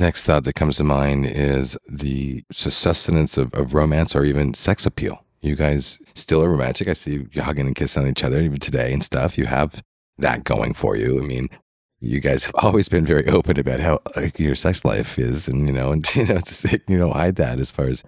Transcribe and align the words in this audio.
next 0.00 0.24
thought 0.24 0.44
that 0.44 0.54
comes 0.54 0.76
to 0.76 0.84
mind 0.84 1.26
is 1.26 1.76
the 1.88 2.42
sustenance 2.50 3.36
of, 3.36 3.52
of 3.54 3.74
romance 3.74 4.14
or 4.14 4.24
even 4.24 4.54
sex 4.54 4.86
appeal. 4.86 5.24
You 5.40 5.56
guys 5.56 5.98
still 6.14 6.42
are 6.42 6.50
romantic. 6.50 6.88
I 6.88 6.94
see 6.94 7.26
you 7.30 7.42
hugging 7.42 7.66
and 7.66 7.76
kissing 7.76 8.02
on 8.02 8.08
each 8.08 8.24
other 8.24 8.40
even 8.40 8.58
today 8.58 8.92
and 8.92 9.02
stuff. 9.02 9.38
You 9.38 9.46
have 9.46 9.82
that 10.18 10.44
going 10.44 10.74
for 10.74 10.96
you. 10.96 11.18
I 11.18 11.26
mean, 11.26 11.48
you 12.00 12.20
guys 12.20 12.44
have 12.44 12.54
always 12.56 12.88
been 12.88 13.06
very 13.06 13.26
open 13.28 13.58
about 13.58 13.80
how 13.80 14.00
like, 14.16 14.38
your 14.38 14.54
sex 14.54 14.84
life 14.84 15.18
is, 15.18 15.48
and 15.48 15.66
you 15.66 15.72
know, 15.72 15.92
and 15.92 16.06
you 16.14 16.24
know, 16.24 16.36
it's, 16.36 16.64
you 16.88 16.98
know, 16.98 17.12
hide 17.12 17.36
that 17.36 17.58
as 17.58 17.70
far 17.70 17.86
as 17.86 18.02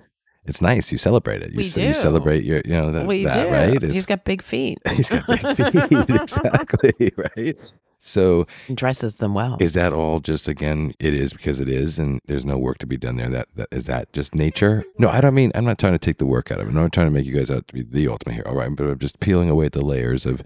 it's 0.50 0.60
nice. 0.60 0.92
You 0.92 0.98
celebrate 0.98 1.42
it. 1.42 1.52
You, 1.52 1.56
We 1.56 1.64
ce- 1.64 1.78
you 1.78 1.92
celebrate 1.94 2.44
your, 2.44 2.60
you 2.66 2.72
know, 2.72 2.90
that, 2.92 3.06
we 3.06 3.24
that 3.24 3.46
do. 3.46 3.52
right? 3.52 3.74
It's- 3.74 3.94
He's 3.94 4.04
got 4.06 4.24
big 4.24 4.42
feet. 4.42 4.78
he's 4.88 5.08
got 5.08 5.26
big 5.26 5.40
feet, 5.88 6.10
exactly, 6.20 7.12
right? 7.16 7.70
So, 8.02 8.46
And 8.68 8.76
dresses 8.78 9.16
them 9.16 9.34
well. 9.34 9.56
is 9.60 9.74
that 9.74 9.92
all 9.92 10.20
just 10.20 10.48
again? 10.48 10.94
It 10.98 11.12
is 11.14 11.32
because 11.32 11.60
it 11.60 11.68
is, 11.68 11.98
and 11.98 12.20
there's 12.26 12.44
no 12.46 12.56
work 12.58 12.78
to 12.78 12.86
be 12.86 12.96
done 12.96 13.16
there. 13.16 13.28
That, 13.28 13.48
that 13.56 13.68
is 13.70 13.84
that 13.86 14.12
just 14.14 14.34
nature? 14.34 14.84
No, 14.98 15.08
I 15.10 15.20
don't 15.20 15.34
mean. 15.34 15.52
I'm 15.54 15.66
not 15.66 15.78
trying 15.78 15.92
to 15.92 15.98
take 15.98 16.16
the 16.18 16.24
work 16.26 16.50
out 16.50 16.60
of 16.60 16.66
it. 16.66 16.70
I'm 16.70 16.74
not 16.76 16.92
trying 16.92 17.08
to 17.08 17.12
make 17.12 17.26
you 17.26 17.34
guys 17.36 17.50
out 17.50 17.68
to 17.68 17.74
be 17.74 17.82
the 17.82 18.08
ultimate 18.08 18.34
hero, 18.36 18.48
All 18.48 18.56
right. 18.56 18.74
But 18.74 18.84
I'm 18.86 18.98
just 18.98 19.20
peeling 19.20 19.48
away 19.50 19.68
the 19.68 19.84
layers 19.84 20.24
of. 20.26 20.42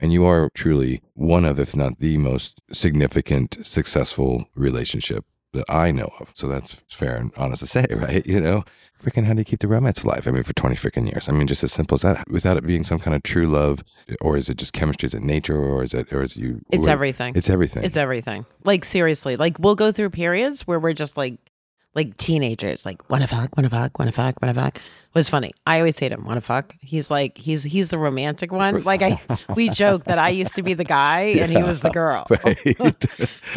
And 0.00 0.12
you 0.12 0.26
are 0.26 0.50
truly 0.52 1.00
one 1.14 1.46
of, 1.46 1.58
if 1.58 1.74
not 1.74 2.00
the 2.00 2.18
most 2.18 2.60
significant, 2.72 3.56
successful 3.62 4.44
relationship 4.54 5.24
that 5.56 5.64
I 5.68 5.90
know 5.90 6.12
of. 6.20 6.30
So 6.34 6.48
that's 6.48 6.72
fair 6.88 7.16
and 7.16 7.32
honest 7.36 7.60
to 7.60 7.66
say, 7.66 7.86
right? 7.90 8.24
You 8.26 8.40
know, 8.40 8.64
freaking, 9.04 9.24
how 9.24 9.32
do 9.34 9.40
you 9.40 9.44
keep 9.44 9.60
the 9.60 9.68
romance 9.68 10.02
alive? 10.02 10.26
I 10.26 10.30
mean, 10.30 10.42
for 10.42 10.52
20 10.52 10.76
freaking 10.76 11.10
years. 11.10 11.28
I 11.28 11.32
mean, 11.32 11.46
just 11.46 11.62
as 11.64 11.72
simple 11.72 11.96
as 11.96 12.02
that, 12.02 12.28
without 12.30 12.56
it 12.56 12.66
being 12.66 12.84
some 12.84 12.98
kind 12.98 13.14
of 13.14 13.22
true 13.22 13.46
love, 13.46 13.82
or 14.20 14.36
is 14.36 14.48
it 14.48 14.56
just 14.56 14.72
chemistry? 14.72 15.06
Is 15.06 15.14
it 15.14 15.22
nature, 15.22 15.56
or 15.56 15.82
is 15.82 15.94
it, 15.94 16.12
or 16.12 16.22
is 16.22 16.36
you? 16.36 16.60
it's 16.70 16.82
what- 16.82 16.90
everything. 16.90 17.34
It's 17.36 17.50
everything. 17.50 17.84
It's 17.84 17.96
everything. 17.96 18.46
Like 18.64 18.84
seriously, 18.84 19.36
like 19.36 19.58
we'll 19.58 19.74
go 19.76 19.92
through 19.92 20.10
periods 20.10 20.66
where 20.66 20.78
we're 20.80 20.92
just 20.92 21.16
like 21.16 21.38
like 21.96 22.16
teenagers, 22.18 22.84
like 22.84 23.08
wanna 23.10 23.26
fuck, 23.26 23.56
wanna 23.56 23.70
fuck, 23.70 23.98
wanna 23.98 24.12
fuck, 24.12 24.36
wanna 24.42 24.54
fuck. 24.54 24.78
Was 25.14 25.30
funny. 25.30 25.52
I 25.66 25.78
always 25.78 25.98
hate 25.98 26.12
him, 26.12 26.26
wanna 26.26 26.42
fuck. 26.42 26.76
He's 26.82 27.10
like 27.10 27.38
he's 27.38 27.62
he's 27.62 27.88
the 27.88 27.96
romantic 27.96 28.52
one. 28.52 28.84
Like 28.84 29.00
I 29.00 29.18
we 29.56 29.70
joke 29.70 30.04
that 30.04 30.18
I 30.18 30.28
used 30.28 30.54
to 30.56 30.62
be 30.62 30.74
the 30.74 30.84
guy 30.84 31.20
and 31.40 31.50
he 31.50 31.62
was 31.62 31.80
the 31.80 31.88
girl. 31.88 32.26
right. 32.30 32.66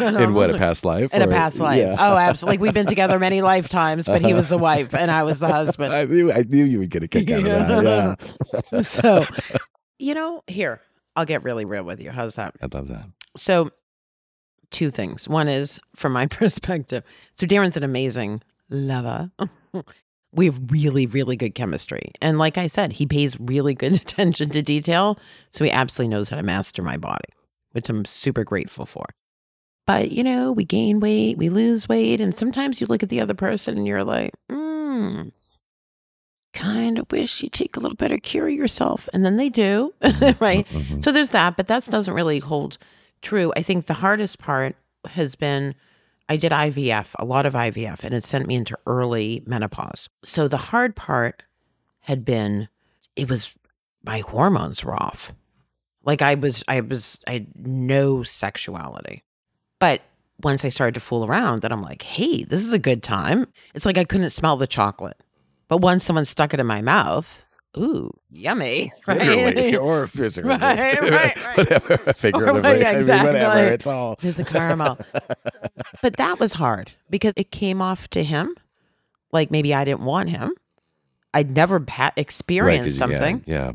In 0.00 0.32
what 0.32 0.50
a 0.50 0.56
past 0.56 0.86
life? 0.86 1.12
In 1.12 1.20
a 1.20 1.28
past 1.28 1.60
life. 1.60 1.78
Yeah. 1.78 1.96
Oh, 1.98 2.16
absolutely. 2.16 2.54
Like, 2.56 2.62
we've 2.62 2.74
been 2.74 2.86
together 2.86 3.18
many 3.18 3.42
lifetimes, 3.42 4.06
but 4.06 4.22
he 4.22 4.28
uh-huh. 4.28 4.36
was 4.36 4.48
the 4.48 4.58
wife 4.58 4.94
and 4.94 5.10
I 5.10 5.22
was 5.22 5.38
the 5.38 5.48
husband. 5.48 5.92
I 5.92 6.06
knew, 6.06 6.32
I 6.32 6.42
knew 6.48 6.64
you 6.64 6.78
would 6.78 6.90
get 6.90 7.02
a 7.02 7.08
kick 7.08 7.30
out 7.30 7.44
of 7.44 7.84
that. 7.84 8.36
Yeah. 8.72 8.80
so, 8.80 9.26
you 9.98 10.14
know, 10.14 10.42
here, 10.46 10.80
I'll 11.14 11.26
get 11.26 11.44
really 11.44 11.66
real 11.66 11.84
with 11.84 12.00
you. 12.00 12.10
How's 12.10 12.36
that? 12.36 12.54
I 12.62 12.68
love 12.74 12.88
that. 12.88 13.04
So, 13.36 13.70
two 14.70 14.90
things. 14.90 15.28
One 15.28 15.48
is 15.48 15.80
from 15.96 16.12
my 16.12 16.26
perspective. 16.40 17.04
So, 17.34 17.46
Darren's 17.46 17.76
an 17.76 17.82
amazing 17.82 18.42
lover. 18.68 19.30
we 20.32 20.46
have 20.46 20.60
really, 20.70 21.06
really 21.06 21.36
good 21.36 21.54
chemistry. 21.54 22.12
And 22.22 22.38
like 22.38 22.56
I 22.58 22.66
said, 22.66 22.92
he 22.94 23.06
pays 23.06 23.38
really 23.40 23.74
good 23.74 23.94
attention 24.00 24.50
to 24.50 24.62
detail. 24.62 25.18
So, 25.50 25.64
he 25.64 25.70
absolutely 25.70 26.14
knows 26.14 26.28
how 26.28 26.36
to 26.36 26.42
master 26.42 26.82
my 26.82 26.96
body, 26.96 27.28
which 27.72 27.88
I'm 27.88 28.04
super 28.04 28.44
grateful 28.44 28.86
for. 28.86 29.06
But, 29.86 30.12
you 30.12 30.22
know, 30.22 30.52
we 30.52 30.64
gain 30.64 31.00
weight, 31.00 31.36
we 31.38 31.48
lose 31.48 31.88
weight. 31.88 32.20
And 32.20 32.34
sometimes 32.34 32.80
you 32.80 32.86
look 32.86 33.02
at 33.02 33.08
the 33.08 33.20
other 33.20 33.34
person 33.34 33.76
and 33.76 33.86
you're 33.86 34.04
like, 34.04 34.32
hmm. 34.48 35.22
Kind 36.52 36.98
of 36.98 37.10
wish 37.12 37.42
you'd 37.44 37.52
take 37.52 37.76
a 37.76 37.80
little 37.80 37.94
better 37.96 38.18
care 38.18 38.48
of 38.48 38.52
yourself. 38.52 39.08
And 39.12 39.24
then 39.24 39.36
they 39.36 39.48
do, 39.48 39.94
right? 40.40 40.66
Mhm. 40.66 41.00
So 41.02 41.12
there's 41.12 41.30
that, 41.30 41.56
but 41.56 41.68
that 41.68 41.84
doesn't 41.86 42.12
really 42.12 42.40
hold 42.40 42.76
true. 43.22 43.52
I 43.56 43.62
think 43.62 43.86
the 43.86 43.94
hardest 43.94 44.38
part 44.38 44.76
has 45.06 45.34
been 45.34 45.74
I 46.28 46.36
did 46.36 46.52
IVF, 46.52 47.08
a 47.18 47.24
lot 47.24 47.44
of 47.44 47.54
IVF, 47.54 48.04
and 48.04 48.14
it 48.14 48.22
sent 48.22 48.46
me 48.46 48.54
into 48.54 48.78
early 48.86 49.42
menopause. 49.46 50.08
So 50.24 50.46
the 50.46 50.56
hard 50.56 50.94
part 50.94 51.42
had 52.00 52.24
been 52.24 52.68
it 53.16 53.28
was 53.28 53.54
my 54.04 54.20
hormones 54.20 54.84
were 54.84 54.94
off. 54.94 55.34
Like 56.04 56.22
I 56.22 56.34
was 56.34 56.62
I 56.68 56.80
was 56.80 57.18
I 57.26 57.32
had 57.32 57.66
no 57.66 58.22
sexuality. 58.22 59.22
But 59.78 60.02
once 60.42 60.64
I 60.64 60.68
started 60.68 60.94
to 60.94 61.00
fool 61.00 61.24
around, 61.24 61.62
then 61.62 61.72
I'm 61.72 61.82
like, 61.82 62.02
hey, 62.02 62.44
this 62.44 62.60
is 62.60 62.72
a 62.72 62.78
good 62.78 63.02
time. 63.02 63.46
It's 63.74 63.84
like 63.86 63.98
I 63.98 64.04
couldn't 64.04 64.30
smell 64.30 64.56
the 64.56 64.66
chocolate. 64.66 65.20
But 65.68 65.78
once 65.78 66.04
someone 66.04 66.24
stuck 66.24 66.54
it 66.54 66.60
in 66.60 66.66
my 66.66 66.82
mouth, 66.82 67.44
ooh, 67.78 68.10
yummy. 68.30 68.92
Right? 69.06 69.18
Literally 69.20 69.76
or 69.76 70.06
physically. 70.06 70.50
Right, 70.60 71.00
right, 71.00 71.36
right. 71.36 71.56
whatever. 71.56 71.96
Figuratively. 72.14 72.80
yeah, 72.80 72.88
I 72.88 72.90
mean, 72.92 72.96
exactly. 73.00 73.32
whatever. 73.32 73.72
It's 73.72 73.86
all. 73.86 74.16
There's 74.20 74.36
the 74.36 74.44
caramel. 74.44 74.98
but 76.02 76.16
that 76.16 76.38
was 76.40 76.54
hard 76.54 76.92
because 77.08 77.34
it 77.36 77.50
came 77.50 77.80
off 77.82 78.08
to 78.10 78.22
him 78.24 78.54
like 79.32 79.50
maybe 79.50 79.72
I 79.74 79.84
didn't 79.84 80.02
want 80.02 80.30
him. 80.30 80.52
I'd 81.32 81.50
never 81.50 81.84
ha- 81.88 82.12
experienced 82.16 82.86
you- 82.86 82.92
something. 82.92 83.44
Yeah, 83.46 83.66
yeah. 83.66 83.72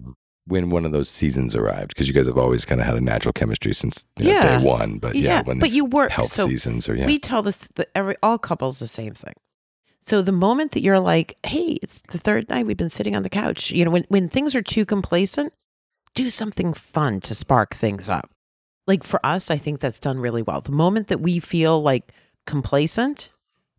When 0.48 0.70
one 0.70 0.86
of 0.86 0.92
those 0.92 1.10
seasons 1.10 1.56
arrived, 1.56 1.88
because 1.88 2.08
you 2.08 2.14
guys 2.14 2.28
have 2.28 2.38
always 2.38 2.66
kind 2.66 2.80
of 2.80 2.86
had 2.86 2.96
a 2.96 3.02
natural 3.02 3.34
chemistry 3.34 3.74
since 3.74 4.06
you 4.20 4.26
know, 4.26 4.32
Yeah. 4.34 4.60
day 4.60 4.64
one. 4.64 5.00
But 5.00 5.16
yeah, 5.16 5.38
Yeah, 5.38 5.42
when 5.42 5.58
but 5.60 5.72
you 5.72 5.86
work- 5.86 6.12
health 6.12 6.32
so 6.34 6.46
seasons 6.46 6.88
or 6.88 6.96
yeah. 6.96 7.08
We 7.08 7.18
tell 7.18 7.42
this 7.42 7.68
the, 7.76 7.88
every 7.98 8.16
all 8.22 8.38
couples 8.38 8.78
the 8.78 8.88
same 8.88 9.16
thing. 9.16 9.34
So 10.06 10.22
the 10.22 10.32
moment 10.32 10.72
that 10.72 10.84
you're 10.84 11.00
like, 11.00 11.38
"Hey, 11.44 11.80
it's 11.82 12.02
the 12.04 12.20
third 12.20 12.48
night 12.48 12.68
we've 12.68 12.78
been 12.78 12.92
sitting 12.92 13.16
on 13.16 13.24
the 13.24 13.30
couch," 13.30 13.72
you 13.72 13.84
know, 13.84 13.92
when 13.92 14.06
when 14.10 14.30
things 14.30 14.54
are 14.54 14.62
too 14.62 14.86
complacent, 14.86 15.52
do 16.14 16.30
something 16.30 16.74
fun 16.74 17.20
to 17.22 17.34
spark 17.34 17.74
things 17.74 18.08
up. 18.08 18.30
Like 18.88 19.04
for 19.04 19.20
us, 19.26 19.50
I 19.50 19.58
think 19.58 19.80
that's 19.80 20.00
done 20.00 20.20
really 20.20 20.44
well. 20.44 20.62
The 20.62 20.72
moment 20.72 21.08
that 21.08 21.22
we 21.22 21.40
feel 21.40 21.82
like 21.82 22.12
complacent, 22.46 23.30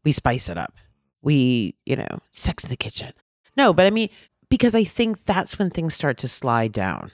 we 0.04 0.10
spice 0.12 0.48
it 0.48 0.58
up. 0.58 0.74
We, 1.22 1.76
you 1.86 1.96
know, 1.96 2.18
sex 2.30 2.64
in 2.64 2.70
the 2.70 2.76
kitchen. 2.76 3.12
No, 3.56 3.72
but 3.72 3.86
I 3.86 3.90
mean, 3.90 4.10
because 4.48 4.74
I 4.74 4.84
think 4.84 5.24
that's 5.24 5.58
when 5.58 5.70
things 5.70 5.94
start 5.94 6.18
to 6.18 6.28
slide 6.28 6.72
down. 6.72 7.12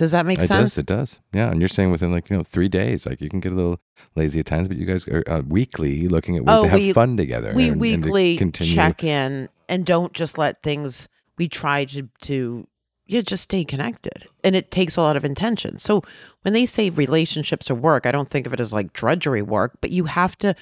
Does 0.00 0.12
that 0.12 0.24
make 0.26 0.38
it 0.38 0.46
sense? 0.48 0.70
does. 0.74 0.78
It 0.78 0.86
does. 0.86 1.20
Yeah, 1.32 1.50
and 1.50 1.60
you're 1.60 1.68
saying 1.68 1.90
within 1.90 2.10
like 2.10 2.30
you 2.30 2.36
know 2.36 2.42
three 2.42 2.68
days, 2.68 3.04
like 3.06 3.20
you 3.20 3.28
can 3.28 3.38
get 3.38 3.52
a 3.52 3.54
little 3.54 3.78
lazy 4.16 4.40
at 4.40 4.46
times, 4.46 4.66
but 4.66 4.78
you 4.78 4.86
guys 4.86 5.06
are 5.08 5.22
uh, 5.28 5.42
weekly 5.46 6.08
looking 6.08 6.36
at 6.36 6.44
ways 6.44 6.56
Oh, 6.58 6.62
to 6.64 6.68
have 6.70 6.80
we- 6.80 6.92
fun 6.94 7.16
together. 7.18 7.52
we 7.54 7.68
and- 7.68 7.82
and 7.84 8.02
to 8.04 8.10
weekly 8.10 8.50
check 8.50 9.04
in 9.04 9.48
and 9.68 9.84
don't 9.84 10.12
just 10.14 10.38
let 10.38 10.62
things 10.62 11.06
we 11.36 11.48
try 11.48 11.84
to 11.84 12.08
to 12.22 12.66
yeah 13.06 13.20
just 13.20 13.42
stay 13.44 13.64
connected 13.64 14.26
and 14.42 14.56
it 14.56 14.70
takes 14.70 14.96
a 14.96 15.00
lot 15.00 15.16
of 15.16 15.24
intention 15.24 15.78
so 15.78 16.02
when 16.42 16.54
they 16.54 16.64
say 16.64 16.90
relationships 16.90 17.68
are 17.70 17.74
work 17.74 18.06
i 18.06 18.12
don't 18.12 18.30
think 18.30 18.46
of 18.46 18.52
it 18.54 18.60
as 18.60 18.72
like 18.72 18.92
drudgery 18.92 19.42
work 19.42 19.72
but 19.80 19.90
you 19.90 20.04
have 20.04 20.36
to 20.38 20.54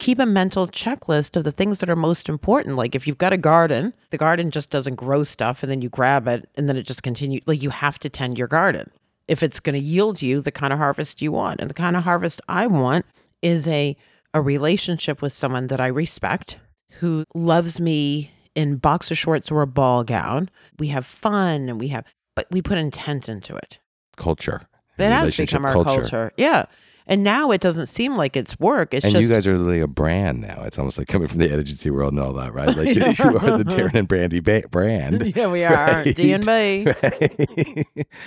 keep 0.00 0.18
a 0.18 0.26
mental 0.26 0.66
checklist 0.66 1.36
of 1.36 1.44
the 1.44 1.52
things 1.52 1.78
that 1.78 1.88
are 1.88 1.96
most 1.96 2.28
important 2.28 2.74
like 2.74 2.94
if 2.94 3.06
you've 3.06 3.18
got 3.18 3.32
a 3.32 3.38
garden 3.38 3.92
the 4.10 4.18
garden 4.18 4.50
just 4.50 4.70
doesn't 4.70 4.96
grow 4.96 5.22
stuff 5.22 5.62
and 5.62 5.70
then 5.70 5.80
you 5.80 5.88
grab 5.88 6.26
it 6.26 6.48
and 6.56 6.68
then 6.68 6.76
it 6.76 6.82
just 6.82 7.02
continues 7.02 7.42
like 7.46 7.62
you 7.62 7.70
have 7.70 7.98
to 7.98 8.08
tend 8.08 8.36
your 8.36 8.48
garden 8.48 8.90
if 9.28 9.42
it's 9.42 9.60
going 9.60 9.74
to 9.74 9.80
yield 9.80 10.20
you 10.20 10.40
the 10.40 10.50
kind 10.50 10.72
of 10.72 10.78
harvest 10.78 11.22
you 11.22 11.30
want 11.30 11.60
and 11.60 11.70
the 11.70 11.74
kind 11.74 11.96
of 11.96 12.02
harvest 12.02 12.40
i 12.48 12.66
want 12.66 13.06
is 13.42 13.66
a 13.68 13.96
a 14.34 14.40
relationship 14.40 15.22
with 15.22 15.32
someone 15.32 15.66
that 15.68 15.80
I 15.80 15.88
respect, 15.88 16.58
who 17.00 17.24
loves 17.34 17.80
me 17.80 18.30
in 18.54 18.76
boxer 18.76 19.14
shorts 19.14 19.50
or 19.50 19.62
a 19.62 19.66
ball 19.66 20.04
gown. 20.04 20.50
We 20.78 20.88
have 20.88 21.06
fun 21.06 21.68
and 21.68 21.80
we 21.80 21.88
have, 21.88 22.04
but 22.34 22.46
we 22.50 22.62
put 22.62 22.78
intent 22.78 23.28
into 23.28 23.56
it. 23.56 23.78
culture. 24.16 24.62
It 24.98 25.10
has 25.10 25.36
become 25.36 25.64
our 25.64 25.72
culture. 25.72 26.30
Yeah. 26.36 26.66
And 27.10 27.24
now 27.24 27.50
it 27.50 27.60
doesn't 27.60 27.86
seem 27.86 28.14
like 28.14 28.36
it's 28.36 28.58
work. 28.60 28.94
It's 28.94 29.04
and 29.04 29.12
just 29.12 29.28
you 29.28 29.34
guys 29.34 29.44
are 29.48 29.52
really 29.52 29.80
a 29.80 29.88
brand 29.88 30.40
now. 30.40 30.62
It's 30.62 30.78
almost 30.78 30.96
like 30.96 31.08
coming 31.08 31.26
from 31.26 31.38
the 31.38 31.52
agency 31.52 31.90
world 31.90 32.12
and 32.12 32.22
all 32.22 32.32
that, 32.34 32.54
right? 32.54 32.68
Like 32.76 32.86
you 32.96 33.02
are 33.02 33.58
the 33.58 33.64
Darren 33.66 33.94
and 33.94 34.06
Brandy 34.06 34.38
ba- 34.38 34.62
brand. 34.70 35.32
yeah, 35.36 35.50
we 35.50 35.64
are 35.64 35.72
Right. 35.74 36.14
D 36.14 36.32
and 36.32 36.46
B. 36.46 36.84
Right? 36.86 37.86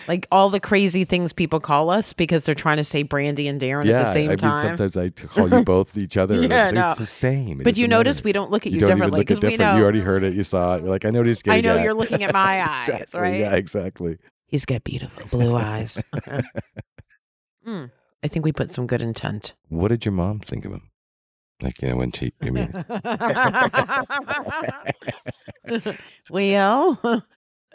Like 0.09 0.27
all 0.33 0.49
the 0.49 0.59
crazy 0.59 1.05
things 1.05 1.31
people 1.31 1.61
call 1.61 1.89
us 1.89 2.11
because 2.11 2.43
they're 2.43 2.53
trying 2.55 2.75
to 2.77 2.83
say 2.83 3.03
Brandy 3.03 3.47
and 3.47 3.59
Darren 3.61 3.85
yeah, 3.85 4.01
at 4.01 4.03
the 4.07 4.13
same 4.13 4.25
I 4.25 4.31
mean, 4.31 4.37
time. 4.39 4.77
sometimes 4.77 4.97
I 4.97 5.09
call 5.09 5.49
you 5.49 5.63
both 5.63 5.95
each 5.97 6.17
other. 6.17 6.35
and 6.35 6.51
Yeah, 6.51 6.65
it's, 6.65 6.73
no. 6.73 6.89
it's 6.89 6.99
the 6.99 7.05
same. 7.05 7.61
It 7.61 7.63
but 7.63 7.77
you 7.77 7.87
notice 7.87 8.17
matter. 8.17 8.25
we 8.25 8.31
don't 8.33 8.51
look 8.51 8.65
at 8.67 8.73
you, 8.73 8.79
don't 8.81 8.89
differently 8.89 9.21
because 9.21 9.37
we 9.37 9.49
different. 9.51 9.59
know. 9.71 9.77
You 9.77 9.83
already 9.83 10.01
heard 10.01 10.23
it. 10.23 10.33
You 10.33 10.43
saw 10.43 10.75
it. 10.75 10.81
You're 10.81 10.89
like, 10.91 11.05
I 11.05 11.09
know 11.09 11.19
what 11.19 11.27
he's 11.27 11.41
I 11.47 11.61
know 11.61 11.77
you're 11.81 11.93
looking 11.93 12.21
at 12.23 12.33
my 12.33 12.61
eyes, 12.69 12.89
Exactly. 12.89 13.21
right? 13.21 13.39
Yeah, 13.39 13.55
exactly. 13.55 14.17
He's 14.45 14.65
got 14.65 14.83
beautiful 14.83 15.25
blue 15.29 15.55
eyes. 15.55 16.03
Mm. 17.65 17.91
I 18.23 18.27
think 18.27 18.45
we 18.45 18.51
put 18.51 18.71
some 18.71 18.87
good 18.87 19.01
intent. 19.01 19.53
What 19.69 19.89
did 19.89 20.05
your 20.05 20.13
mom 20.13 20.39
think 20.39 20.65
of 20.65 20.71
him? 20.71 20.89
Like, 21.61 21.81
you 21.81 21.89
know, 21.89 21.97
when 21.97 22.11
she, 22.11 22.33
I 22.41 22.49
mean, 22.49 22.73
well, 26.29 26.99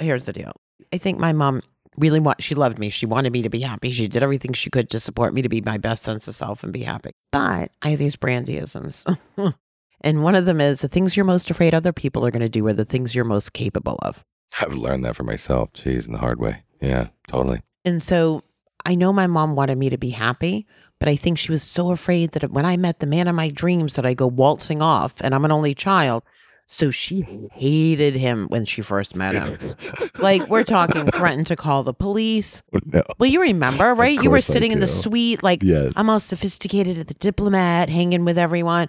here's 0.01 0.27
the 0.27 0.33
deal. 0.33 0.53
I 0.93 0.99
think 0.99 1.19
my 1.19 1.33
mom 1.33 1.63
really 1.97 2.21
want 2.21 2.43
she 2.43 2.55
loved 2.55 2.79
me. 2.79 2.91
She 2.91 3.07
wanted 3.07 3.33
me 3.33 3.43
to 3.43 3.51
be 3.51 3.61
happy. 3.61 3.91
She 3.91 4.09
did 4.09 4.23
everything 4.23 4.53
she 4.53 4.71
could 4.71 4.91
to 4.91 4.99
support 4.99 5.35
me 5.35 5.43
to 5.43 5.49
be 5.49 5.61
my 5.61 5.79
best 5.79 6.05
sense 6.05 6.29
of 6.29 6.35
self 6.35 6.63
and 6.63 6.73
be 6.73 6.83
happy. 6.83 7.11
But 7.31 7.71
I 7.83 7.91
have 7.91 7.99
these 7.99 8.17
brandyisms. 8.17 9.17
and 10.01 10.23
one 10.23 10.35
of 10.35 10.47
them 10.47 10.61
is 10.61 10.81
the 10.81 10.89
things 10.89 11.17
you're 11.17 11.25
most 11.25 11.51
afraid 11.51 11.75
other 11.75 11.93
people 11.93 12.27
are 12.27 12.31
going 12.31 12.41
to 12.41 12.49
do 12.49 12.67
are 12.67 12.73
the 12.73 12.85
things 12.85 13.15
you're 13.15 13.25
most 13.25 13.53
capable 13.53 13.99
of. 14.03 14.25
I've 14.61 14.73
learned 14.73 15.05
that 15.05 15.17
for 15.17 15.25
myself. 15.25 15.73
Jeez, 15.73 16.07
in 16.07 16.13
the 16.13 16.19
hard 16.19 16.41
way. 16.41 16.63
Yeah, 16.81 17.09
totally. 17.27 17.63
And 17.85 18.03
so 18.03 18.43
I 18.85 18.95
know 18.95 19.13
my 19.13 19.27
mom 19.27 19.55
wanted 19.55 19.79
me 19.79 19.91
to 19.91 19.99
be 19.99 20.11
happy, 20.11 20.67
but 20.99 21.09
I 21.09 21.17
think 21.17 21.39
she 21.39 21.53
was 21.53 21.63
so 21.63 21.91
afraid 21.91 22.33
that 22.33 22.51
when 22.51 22.65
I 22.65 22.77
met 22.77 23.01
the 23.01 23.07
man 23.07 23.29
of 23.29 23.35
my 23.35 23.49
dreams 23.51 23.95
that 23.95 24.07
I 24.07 24.15
go 24.15 24.27
waltzing 24.27 24.83
off 24.83 25.15
and 25.21 25.35
I'm 25.35 25.45
an 25.45 25.53
only 25.53 25.75
child. 25.75 26.23
So 26.71 26.91
she 26.91 27.49
hated 27.55 28.15
him 28.15 28.47
when 28.49 28.67
she 28.67 28.83
first 28.83 29.17
met 29.17 29.33
him. 29.33 29.75
like 30.19 30.49
we're 30.49 30.65
talking 30.65 31.07
threatened 31.07 31.47
to 31.47 31.57
call 31.57 31.83
the 31.83 31.95
police. 31.95 32.63
no. 32.85 33.03
Well, 33.19 33.31
you 33.31 33.41
remember, 33.41 33.95
right? 33.95 34.23
You 34.23 34.31
were 34.31 34.43
sitting 34.43 34.73
in 34.73 34.81
the 34.81 34.87
suite 34.87 35.43
like 35.43 35.63
Yes. 35.63 35.95
I'm 35.97 36.11
all 36.11 36.21
sophisticated 36.21 36.99
at 36.99 37.09
the 37.09 37.15
diplomat, 37.15 37.89
hanging 37.89 38.27
with 38.27 38.37
everyone. 38.37 38.89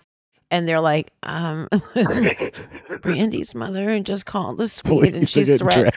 And 0.52 0.68
they're 0.68 0.80
like, 0.80 1.12
um, 1.24 1.68
Brandy's 3.02 3.54
mother 3.56 4.00
just 4.00 4.26
called 4.26 4.58
the 4.58 4.68
suite 4.68 5.14
and 5.16 5.28
she's 5.30 5.58
threatened 5.58 5.94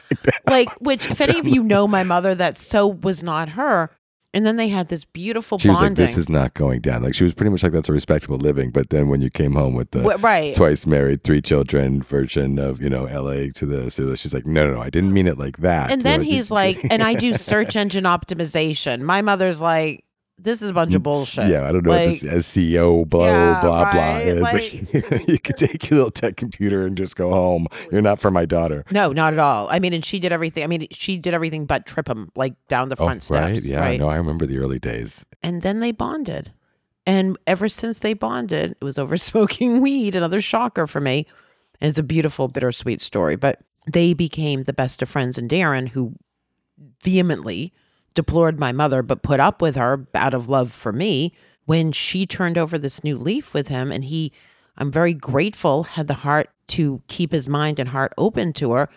like 0.47 0.69
which 0.81 1.11
if 1.11 1.21
any 1.21 1.39
of 1.39 1.49
you 1.49 1.63
know 1.63 1.87
my 1.89 2.03
mother 2.03 2.35
that 2.35 2.59
so 2.59 2.87
was 2.87 3.23
not 3.23 3.51
her 3.51 3.91
and 4.35 4.47
then 4.47 4.57
they 4.57 4.69
had 4.69 4.89
this 4.89 5.05
beautiful 5.05 5.59
She 5.59 5.69
was 5.69 5.79
like, 5.79 5.95
"This 5.95 6.17
is 6.17 6.27
not 6.27 6.55
going 6.55 6.81
down." 6.81 7.03
Like 7.03 7.13
she 7.13 7.23
was 7.23 7.35
pretty 7.35 7.51
much 7.51 7.63
like, 7.63 7.73
"That's 7.73 7.91
a 7.91 7.93
respectable 7.93 8.39
living." 8.39 8.71
But 8.71 8.89
then 8.89 9.09
when 9.09 9.21
you 9.21 9.29
came 9.29 9.53
home 9.53 9.75
with 9.75 9.91
the 9.91 10.01
Wh- 10.03 10.23
right 10.23 10.57
twice 10.57 10.87
married, 10.87 11.23
three 11.23 11.43
children 11.43 12.03
version 12.03 12.59
of 12.59 12.81
you 12.81 12.89
know 12.89 13.05
L.A. 13.05 13.51
to 13.51 13.67
the 13.67 13.91
so 13.91 14.15
she's 14.15 14.33
like, 14.33 14.47
"No, 14.47 14.67
no, 14.69 14.77
no, 14.77 14.81
I 14.81 14.89
didn't 14.89 15.13
mean 15.13 15.27
it 15.27 15.37
like 15.39 15.59
that." 15.59 15.91
and 15.91 16.01
You 16.01 16.05
know, 16.05 16.11
then 16.13 16.21
it 16.23 16.25
he's 16.25 16.37
just- 16.45 16.51
like 16.51 16.83
and 16.91 17.03
i 17.03 17.13
do 17.13 17.35
search 17.51 17.77
engine 17.77 18.05
optimization 18.05 19.03
my 19.03 19.21
mother's 19.21 19.61
like 19.61 20.03
this 20.39 20.61
is 20.63 20.71
a 20.71 20.73
bunch 20.73 20.95
of 20.95 21.01
mm, 21.03 21.05
bullshit 21.05 21.49
Yeah, 21.49 21.69
I 21.69 21.73
don't 21.73 21.85
know 21.85 21.91
Like- 21.91 22.09
what 22.11 22.21
this 22.21 22.47
SEO 22.49 23.09
blah 23.09 23.27
Yeah, 23.27 23.61
blah 23.61 23.93
blah 23.93 24.17
is, 24.19 24.41
like- 24.41 25.11
but 25.11 25.29
you 25.29 25.39
could 25.39 25.57
take 25.57 25.89
your 25.89 25.99
little 25.99 26.11
tech 26.11 26.37
computer 26.37 26.85
and 26.87 26.97
just 26.97 27.15
go 27.17 27.31
home. 27.31 27.67
You're 27.93 28.03
not 28.03 28.19
for 28.19 28.31
my 28.31 28.45
daughter. 28.45 28.85
no 28.91 29.13
not 29.13 29.33
at 29.33 29.39
all 29.39 29.69
i 29.71 29.79
mean 29.79 29.93
and 29.93 30.05
she 30.05 30.19
did 30.19 30.33
everything 30.33 30.65
i 30.65 30.67
mean 30.67 30.87
she 30.91 31.17
did 31.17 31.35
everything 31.35 31.67
but 31.67 31.87
trip 31.87 32.09
him 32.09 32.31
like 32.35 32.55
down 32.69 32.89
the 32.89 32.97
oh, 32.99 33.05
front 33.05 33.29
oh, 33.31 33.35
right? 33.35 33.55
steps 33.57 33.67
Yeah, 33.67 33.81
right 33.81 34.01
no, 34.01 34.09
I 34.09 34.17
remember 34.17 34.47
the 34.47 34.59
early 34.59 34.79
days. 34.79 35.25
and 35.43 35.63
then 35.63 35.81
they 35.81 35.93
bonded 35.93 36.53
and 37.07 37.37
ever 37.47 37.69
since 37.69 37.99
they 38.01 38.15
bonded 38.15 38.73
it 38.81 38.85
was 38.85 38.99
over 38.99 39.17
smoking 39.31 39.81
weed 39.81 40.17
another 40.17 40.41
shocker 40.41 40.87
for 40.87 41.01
me 41.01 41.27
and 41.81 41.89
it's 41.91 41.99
a 41.99 42.03
beautiful 42.03 42.49
bittersweet 42.49 43.01
story 43.01 43.37
but 43.37 43.61
they 43.91 44.15
became 44.15 44.63
the 44.63 44.73
best 44.73 45.03
of 45.03 45.09
friends 45.09 45.37
and 45.39 45.51
darren 45.51 45.89
who 45.89 46.15
vehemently 47.03 47.73
deplored 48.15 48.59
my 48.59 48.73
mother 48.73 49.03
but 49.03 49.23
put 49.23 49.41
up 49.41 49.63
with 49.63 49.77
her 49.77 50.07
out 50.15 50.35
of 50.35 50.49
love 50.49 50.73
for 50.73 50.93
me 50.93 51.33
when 51.65 51.93
she 51.93 52.27
turned 52.27 52.59
over 52.59 52.79
this 52.79 53.05
new 53.05 53.17
leaf 53.17 53.55
with 53.55 53.69
him 53.69 53.91
and 53.93 54.05
he 54.05 54.33
i'm 54.77 54.91
very 54.91 55.15
grateful 55.15 55.85
had 55.85 56.09
the 56.09 56.15
heart 56.15 56.51
to 56.67 57.03
keep 57.07 57.33
his 57.33 57.49
mind 57.49 57.79
and 57.79 57.91
heart 57.91 58.13
open 58.17 58.53
to 58.53 58.73
her 58.73 58.89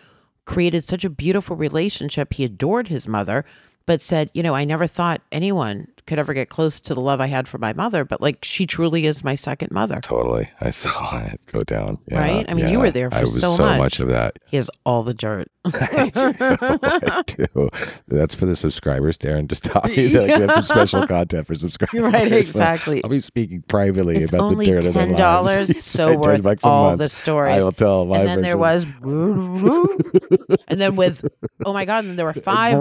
created 0.46 0.84
such 0.84 1.04
a 1.04 1.10
beautiful 1.10 1.56
relationship. 1.56 2.34
He 2.34 2.44
adored 2.44 2.88
his 2.88 3.08
mother 3.08 3.46
but 3.86 4.02
said 4.02 4.30
you 4.34 4.44
know 4.44 4.56
i 4.56 4.64
never 4.64 4.88
thought 4.88 5.22
anyone 5.32 5.88
could 6.08 6.20
ever 6.20 6.34
get 6.34 6.50
close 6.50 6.80
to 6.80 6.94
the 6.94 7.02
love 7.02 7.20
i 7.20 7.28
had 7.28 7.48
for 7.48 7.58
my 7.58 7.74
mother 7.74 8.06
but 8.06 8.22
like 8.22 8.44
she 8.44 8.66
truly 8.68 9.06
is 9.06 9.24
my 9.24 9.36
second 9.36 9.72
mother 9.72 10.00
Totally, 10.02 10.50
I 10.62 10.70
saw 10.72 11.20
it 11.26 11.40
go 11.48 11.64
down. 11.64 11.98
Yeah, 12.08 12.20
Right? 12.20 12.46
I 12.50 12.54
mean, 12.54 12.70
you 12.70 12.80
were 12.80 12.92
there 12.92 13.10
for 13.10 13.18
I 13.18 13.22
was 13.22 13.40
so 13.40 13.56
so 13.56 13.66
much. 13.66 13.80
much 13.80 14.00
of 14.00 14.08
that. 14.10 14.38
he 14.48 14.58
has 14.58 14.70
all 14.86 15.04
the 15.04 15.14
dirt 15.14 15.48
I 15.66 16.12
do. 16.14 16.34
I 16.40 17.24
do. 17.26 17.70
That's 18.08 18.36
for 18.36 18.46
the 18.46 18.56
subscribers, 18.56 19.18
Darren. 19.18 19.48
Just 19.48 19.64
tell 19.64 19.82
me 19.84 20.08
that 20.10 20.30
have 20.30 20.54
some 20.54 20.64
special 20.64 21.08
content 21.08 21.48
for 21.48 21.56
subscribers. 21.56 22.02
right 22.02 22.30
So 22.30 22.36
exactly 22.38 23.04
I'll 23.04 23.10
be 23.10 23.20
speaking 23.20 23.64
privately 23.64 24.18
it's 24.18 24.32
about 24.32 24.56
the 24.58 24.66
dirt 24.66 24.86
of 24.86 24.94
their 24.94 25.06
ten 25.08 25.10
lives. 25.14 25.20
dollars, 25.20 25.84
so 25.84 26.18
worth 26.18 26.64
all 26.64 26.96
the 26.98 27.10
stories. 27.10 27.56
I 27.60 27.64
will 27.64 27.72
tell 27.72 28.06
my 28.06 28.20
and 28.20 28.28
then 28.28 28.42
there 28.42 28.58
was, 28.58 28.86
and 30.68 30.80
then 30.82 30.96
with, 30.96 31.26
oh 31.66 31.74
my 31.74 31.86
god, 31.86 32.00
and 32.00 32.10
then 32.10 32.16
there 32.18 32.26
were 32.26 32.34
five. 32.34 32.76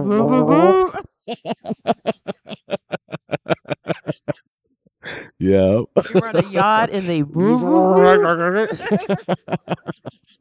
Yeah, 5.39 5.83
we 6.15 6.21
were 6.21 6.29
on 6.29 6.37
a 6.37 6.49
yacht 6.49 6.89
in 6.91 7.07
the. 7.07 7.23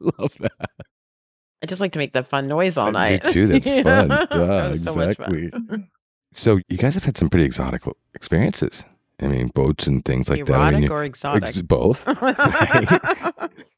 love 0.00 0.32
that. 0.38 0.70
I 1.62 1.66
just 1.66 1.80
like 1.82 1.92
to 1.92 1.98
make 1.98 2.14
that 2.14 2.26
fun 2.26 2.48
noise 2.48 2.78
all 2.78 2.88
I 2.88 2.92
night. 2.92 3.22
do 3.24 3.32
too. 3.32 3.46
That's 3.58 3.66
fun. 3.66 4.10
It 4.10 4.28
Yeah, 4.30 4.68
was 4.68 4.82
so 4.82 4.94
much 4.94 5.16
fun. 5.18 5.34
exactly. 5.34 5.84
So 6.32 6.58
you 6.68 6.78
guys 6.78 6.94
have 6.94 7.04
had 7.04 7.18
some 7.18 7.28
pretty 7.28 7.44
exotic 7.44 7.82
experiences. 8.14 8.84
I 9.20 9.26
mean, 9.28 9.48
boats 9.48 9.86
and 9.86 10.02
things 10.04 10.28
like 10.30 10.44
that. 10.46 10.54
I 10.54 10.68
Erotic 10.70 10.80
mean, 10.80 10.90
or 10.90 11.02
you- 11.02 11.06
exotic? 11.08 11.42
ex- 11.44 11.60
both. 11.62 12.06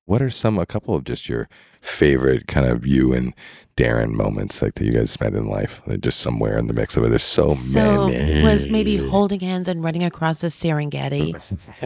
What 0.06 0.22
are 0.22 0.30
some, 0.30 0.56
a 0.58 0.64
couple 0.66 0.94
of 0.94 1.02
just 1.04 1.28
your 1.28 1.48
favorite 1.80 2.46
kind 2.46 2.64
of 2.66 2.86
you 2.86 3.12
and 3.12 3.34
Darren 3.76 4.10
moments 4.12 4.62
like 4.62 4.74
that 4.74 4.84
you 4.86 4.92
guys 4.92 5.10
spent 5.10 5.34
in 5.36 5.46
life? 5.46 5.82
Like 5.86 6.00
just 6.00 6.20
somewhere 6.20 6.56
in 6.58 6.66
the 6.66 6.72
mix 6.72 6.96
of 6.96 7.04
it. 7.04 7.10
There's 7.10 7.22
so, 7.22 7.50
so 7.50 8.08
many. 8.08 8.42
was 8.42 8.66
maybe 8.68 8.96
holding 8.96 9.40
hands 9.40 9.68
and 9.68 9.84
running 9.84 10.02
across 10.02 10.40
the 10.40 10.46
Serengeti. 10.46 11.32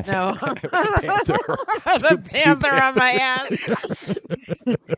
No, 0.06 0.34
the 2.00 2.22
panther 2.32 2.72
on 2.72 2.94
my 2.94 3.12
ass. 3.12 3.48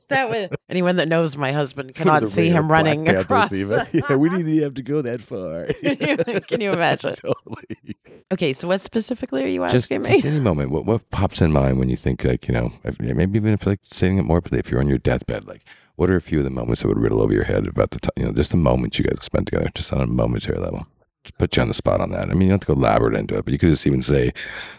that 0.09 0.29
was 0.29 0.49
anyone 0.69 0.97
that 0.97 1.09
knows 1.09 1.37
my 1.37 1.53
husband 1.53 1.94
cannot 1.94 2.29
see 2.29 2.50
him 2.50 2.69
Black 2.69 2.85
running 2.85 3.05
Panthers 3.06 3.25
across. 3.25 3.53
even. 3.53 3.71
the- 3.79 4.05
yeah, 4.11 4.17
we 4.17 4.29
didn't 4.29 4.49
even 4.50 4.62
have 4.62 4.75
to 4.75 4.83
go 4.83 5.00
that 5.03 5.21
far. 5.21 5.67
Can 6.49 6.61
you 6.61 6.73
imagine? 6.73 7.15
totally. 7.15 7.97
Okay, 8.33 8.53
so 8.53 8.69
what 8.69 8.81
specifically 8.81 9.44
are 9.44 9.47
you 9.49 9.61
Just, 9.69 9.75
asking 9.87 10.05
just 10.05 10.25
me? 10.25 10.31
any 10.31 10.41
moment. 10.41 10.71
What 10.71 10.85
what 10.85 11.11
pops 11.11 11.41
in 11.41 11.53
mind 11.53 11.79
when 11.79 11.89
you 11.89 11.97
think 11.97 12.25
like 12.25 12.49
you 12.49 12.55
know 12.55 12.73
maybe 12.99 13.39
even 13.39 13.53
if 13.53 13.67
like 13.67 13.81
saying 13.91 14.19
it 14.19 14.23
more, 14.25 14.41
but 14.41 14.53
if 14.55 14.71
you're 14.71 14.81
on 14.81 14.89
your 14.89 14.99
deathbed, 14.99 15.47
like 15.47 15.62
what 15.97 16.11
are 16.11 16.17
a 16.17 16.21
few 16.21 16.39
of 16.39 16.44
the 16.44 16.50
moments 16.50 16.83
that 16.83 16.89
would 16.89 16.99
riddle 16.99 17.21
over 17.23 17.33
your 17.33 17.44
head 17.44 17.67
about 17.67 17.91
the 17.91 18.00
time? 18.00 18.12
You 18.17 18.25
know, 18.25 18.33
just 18.33 18.50
the 18.50 18.56
moments 18.56 18.99
you 18.99 19.05
guys 19.05 19.19
spent 19.23 19.47
together, 19.47 19.71
just 19.75 19.93
on 19.93 20.00
a 20.00 20.06
momentary 20.06 20.59
level. 20.59 20.87
Just 21.25 21.39
put 21.39 21.56
you 21.56 21.63
on 21.63 21.69
the 21.69 21.75
spot 21.75 22.01
on 22.01 22.11
that. 22.11 22.31
I 22.31 22.32
mean, 22.32 22.43
you 22.43 22.49
don't 22.49 22.55
have 22.55 22.61
to 22.61 22.67
go 22.67 22.72
elaborate 22.72 23.15
into 23.15 23.39
it, 23.39 23.44
but 23.44 23.53
you 23.53 23.58
could 23.58 23.69
just 23.69 23.87
even 23.87 24.03
say 24.03 24.32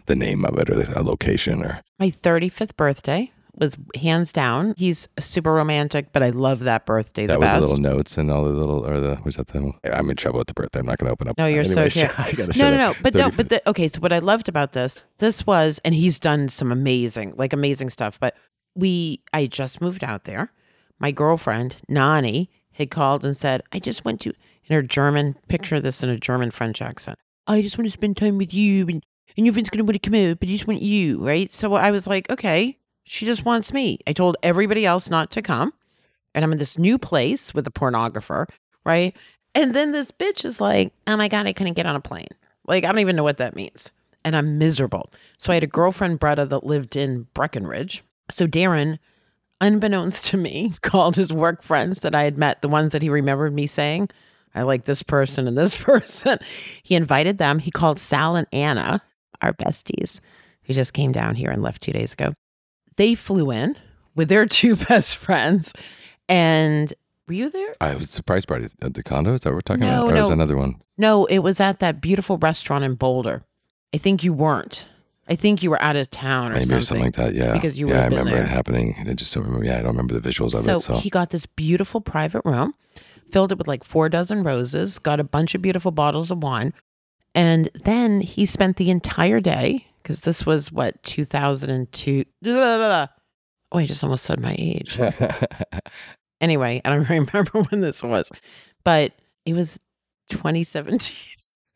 the 0.08 0.16
name 0.16 0.44
of 0.44 0.58
it 0.58 0.70
or 0.70 0.82
a 0.92 1.02
location 1.02 1.64
or 1.64 1.82
My 2.00 2.10
35th 2.10 2.76
birthday 2.76 3.32
was 3.56 3.78
hands 3.96 4.34
down. 4.34 4.74
He's 4.78 5.08
super 5.20 5.54
romantic, 5.54 6.12
but 6.12 6.24
I 6.24 6.32
love 6.32 6.62
that 6.62 6.86
birthday 6.86 7.28
that 7.28 7.40
was 7.40 7.48
best. 7.48 7.62
the 7.62 7.68
little 7.68 7.82
notes 7.82 8.18
and 8.18 8.30
all 8.32 8.44
the 8.44 8.50
little 8.50 8.86
or 8.86 9.00
the 9.00 9.20
was 9.24 9.36
that 9.36 9.48
the 9.48 9.72
I'm 9.84 10.10
in 10.10 10.16
trouble 10.16 10.40
with 10.40 10.48
the 10.48 10.54
birthday. 10.54 10.80
I'm 10.80 10.86
not 10.86 10.98
going 10.98 11.08
to 11.08 11.14
open 11.14 11.28
up. 11.28 11.38
No, 11.38 11.46
you're 11.46 11.64
so 11.64 11.88
cute. 11.90 12.58
No, 12.58 12.72
no, 12.72 12.78
no. 12.78 12.94
But 13.02 13.14
no, 13.14 13.30
but 13.32 13.50
the, 13.50 13.70
okay. 13.70 13.88
So 13.88 14.00
what 14.02 14.12
I 14.12 14.20
loved 14.20 14.50
about 14.50 14.74
this, 14.74 15.04
this 15.20 15.46
was, 15.46 15.80
and 15.86 15.94
he's 15.94 16.20
done 16.20 16.50
some 16.50 16.72
amazing, 16.72 17.36
like 17.38 17.54
amazing 17.54 17.90
stuff. 17.90 18.20
But 18.20 18.36
we, 18.76 19.22
I 19.34 19.46
just 19.46 19.80
moved 19.82 20.04
out 20.04 20.26
there. 20.26 20.52
My 21.04 21.12
girlfriend 21.12 21.76
Nani 21.90 22.50
had 22.76 22.90
called 22.90 23.26
and 23.26 23.36
said, 23.36 23.62
"I 23.74 23.80
just 23.80 24.06
went 24.06 24.22
to." 24.22 24.30
In 24.66 24.74
her 24.74 24.82
German, 24.82 25.36
picture 25.50 25.82
this 25.82 26.02
in 26.02 26.08
a 26.08 26.18
German 26.18 26.50
French 26.50 26.82
accent. 26.82 27.20
I 27.46 27.62
just 27.62 27.78
want 27.78 27.88
to 27.88 27.92
spend 27.92 28.16
time 28.16 28.38
with 28.38 28.54
you, 28.54 28.88
and 28.88 29.04
and 29.36 29.46
your 29.46 29.52
friend's 29.52 29.70
gonna 29.70 29.84
want 29.84 30.02
to 30.02 30.10
come 30.10 30.16
out, 30.16 30.40
but 30.40 30.48
I 30.48 30.54
just 30.54 30.66
want 30.66 30.82
you, 30.82 31.22
right? 31.22 31.52
So 31.52 31.74
I 31.74 31.92
was 31.92 32.08
like, 32.08 32.30
okay, 32.30 32.78
she 33.04 33.26
just 33.26 33.44
wants 33.44 33.74
me. 33.74 34.00
I 34.08 34.14
told 34.14 34.38
everybody 34.42 34.86
else 34.86 35.10
not 35.10 35.30
to 35.32 35.42
come, 35.42 35.74
and 36.34 36.46
I'm 36.46 36.54
in 36.54 36.58
this 36.58 36.80
new 36.80 36.98
place 36.98 37.54
with 37.54 37.68
a 37.68 37.72
pornographer, 37.72 38.48
right? 38.86 39.14
And 39.54 39.76
then 39.76 39.92
this 39.92 40.10
bitch 40.10 40.46
is 40.46 40.62
like, 40.62 40.94
oh 41.06 41.18
my 41.18 41.28
God, 41.28 41.48
I 41.48 41.52
couldn't 41.52 41.74
get 41.74 41.86
on 41.86 41.98
a 41.98 42.00
plane. 42.00 42.28
Like, 42.66 42.86
I 42.86 42.88
don't 42.94 43.00
even 43.00 43.18
know 43.18 43.24
what 43.24 43.40
that 43.40 43.58
means. 43.58 43.92
And 44.24 44.38
I'm 44.38 44.58
miserable. 44.58 45.12
So 45.38 45.52
I 45.52 45.56
had 45.56 45.64
a 45.64 45.68
girlfriend, 45.68 46.22
Bretta, 46.22 46.48
that 46.48 46.66
lived 46.66 46.96
in 46.96 47.28
Breckenridge. 47.34 48.06
So 48.32 48.48
Darren, 48.48 49.00
unbeknownst 49.66 50.26
to 50.28 50.38
me, 50.38 50.74
called 50.82 51.16
his 51.16 51.32
work 51.34 51.62
friends 51.64 52.00
that 52.02 52.14
I 52.16 52.24
had 52.24 52.38
met, 52.38 52.62
the 52.62 52.70
ones 52.70 52.92
that 52.92 53.02
he 53.02 53.10
remembered 53.10 53.54
me 53.54 53.66
saying, 53.68 54.10
I 54.56 54.62
like 54.64 54.86
this 54.86 55.02
person 55.02 55.48
and 55.48 55.58
this 55.58 55.76
person. 55.84 56.38
He 56.84 56.96
invited 56.96 57.38
them. 57.38 57.60
He 57.60 57.72
called 57.72 58.00
Sal 58.00 58.36
and 58.36 58.48
Anna, 58.52 59.02
our 59.42 59.54
besties, 59.54 60.20
who 60.64 60.74
just 60.74 60.94
came 60.94 61.12
down 61.12 61.36
here 61.36 61.50
and 61.50 61.62
left 61.64 61.82
two 61.82 61.94
days 61.94 62.14
ago. 62.14 62.34
They 62.98 63.16
flew 63.16 63.52
in 63.52 63.76
with 64.16 64.30
their 64.30 64.46
two 64.60 64.76
best 64.76 65.16
friends. 65.18 65.74
And 66.30 66.94
were 67.28 67.34
you 67.34 67.50
there? 67.50 67.74
I 67.82 67.96
was 67.96 68.10
surprised 68.10 68.48
party 68.48 68.68
at 68.82 68.94
the 68.94 69.02
condo. 69.04 69.34
Is 69.34 69.42
that 69.42 69.50
what 69.50 69.56
we're 69.56 69.62
talking 69.62 69.82
No, 69.82 70.08
about? 70.08 70.12
Or 70.12 70.16
no. 70.16 70.28
that 70.28 70.34
another 70.34 70.58
one? 70.58 70.76
No, 70.98 71.26
it 71.26 71.40
was 71.40 71.60
at 71.60 71.80
that 71.80 72.02
beautiful 72.02 72.38
restaurant 72.38 72.84
in 72.84 72.96
Boulder. 72.96 73.44
I 73.94 73.98
think 73.98 74.24
you 74.24 74.34
weren't. 74.34 74.88
I 75.28 75.36
think 75.36 75.64
you 75.64 75.70
were 75.70 75.82
out 75.82 75.96
of 75.96 76.10
town 76.12 76.52
or 76.52 76.56
Maybe 76.56 76.66
something. 76.66 76.78
or 76.78 76.82
something 76.82 77.06
like 77.06 77.16
that. 77.16 77.34
Yeah. 77.34 77.54
Because 77.54 77.80
you 77.80 77.88
yeah, 77.88 77.94
would've 77.94 78.14
I 78.14 78.18
remember 78.18 78.32
there. 78.38 78.44
it 78.44 78.50
happening. 78.50 78.96
I 79.00 79.14
just 79.14 79.34
don't 79.34 79.46
remember. 79.46 79.66
Yeah, 79.66 79.80
I 79.80 79.82
don't 79.82 79.92
remember 79.92 80.20
the 80.20 80.30
visuals 80.30 80.54
of 80.54 80.64
so, 80.64 80.76
it. 80.76 80.80
So 80.82 80.96
he 80.96 81.10
got 81.10 81.30
this 81.30 81.46
beautiful 81.46 82.02
private 82.02 82.42
room, 82.44 82.74
filled 83.32 83.52
it 83.52 83.58
with 83.58 83.68
like 83.68 83.84
four 83.84 84.10
dozen 84.10 84.44
roses, 84.44 85.00
got 85.00 85.20
a 85.20 85.24
bunch 85.24 85.56
of 85.56 85.62
beautiful 85.62 85.92
bottles 85.92 86.30
of 86.30 86.44
wine. 86.44 86.74
And 87.34 87.70
then 87.86 88.22
he 88.22 88.46
spent 88.46 88.78
the 88.78 88.92
entire 88.92 89.40
day, 89.40 89.88
because 90.02 90.22
this 90.22 90.46
was 90.46 90.72
what, 90.72 91.02
2002. 91.04 92.26
Blah, 92.42 92.54
blah, 92.54 92.78
blah. 92.78 93.08
Oh, 93.72 93.80
I 93.80 93.86
just 93.86 94.04
almost 94.04 94.26
said 94.26 94.40
my 94.40 94.56
age. 94.60 95.00
anyway, 96.42 96.82
I 96.86 96.90
don't 96.90 97.10
remember 97.10 97.64
when 97.70 97.82
this 97.82 98.04
was, 98.04 98.30
but 98.84 99.14
It 99.46 99.54
was 99.54 99.80
2017. 100.30 101.16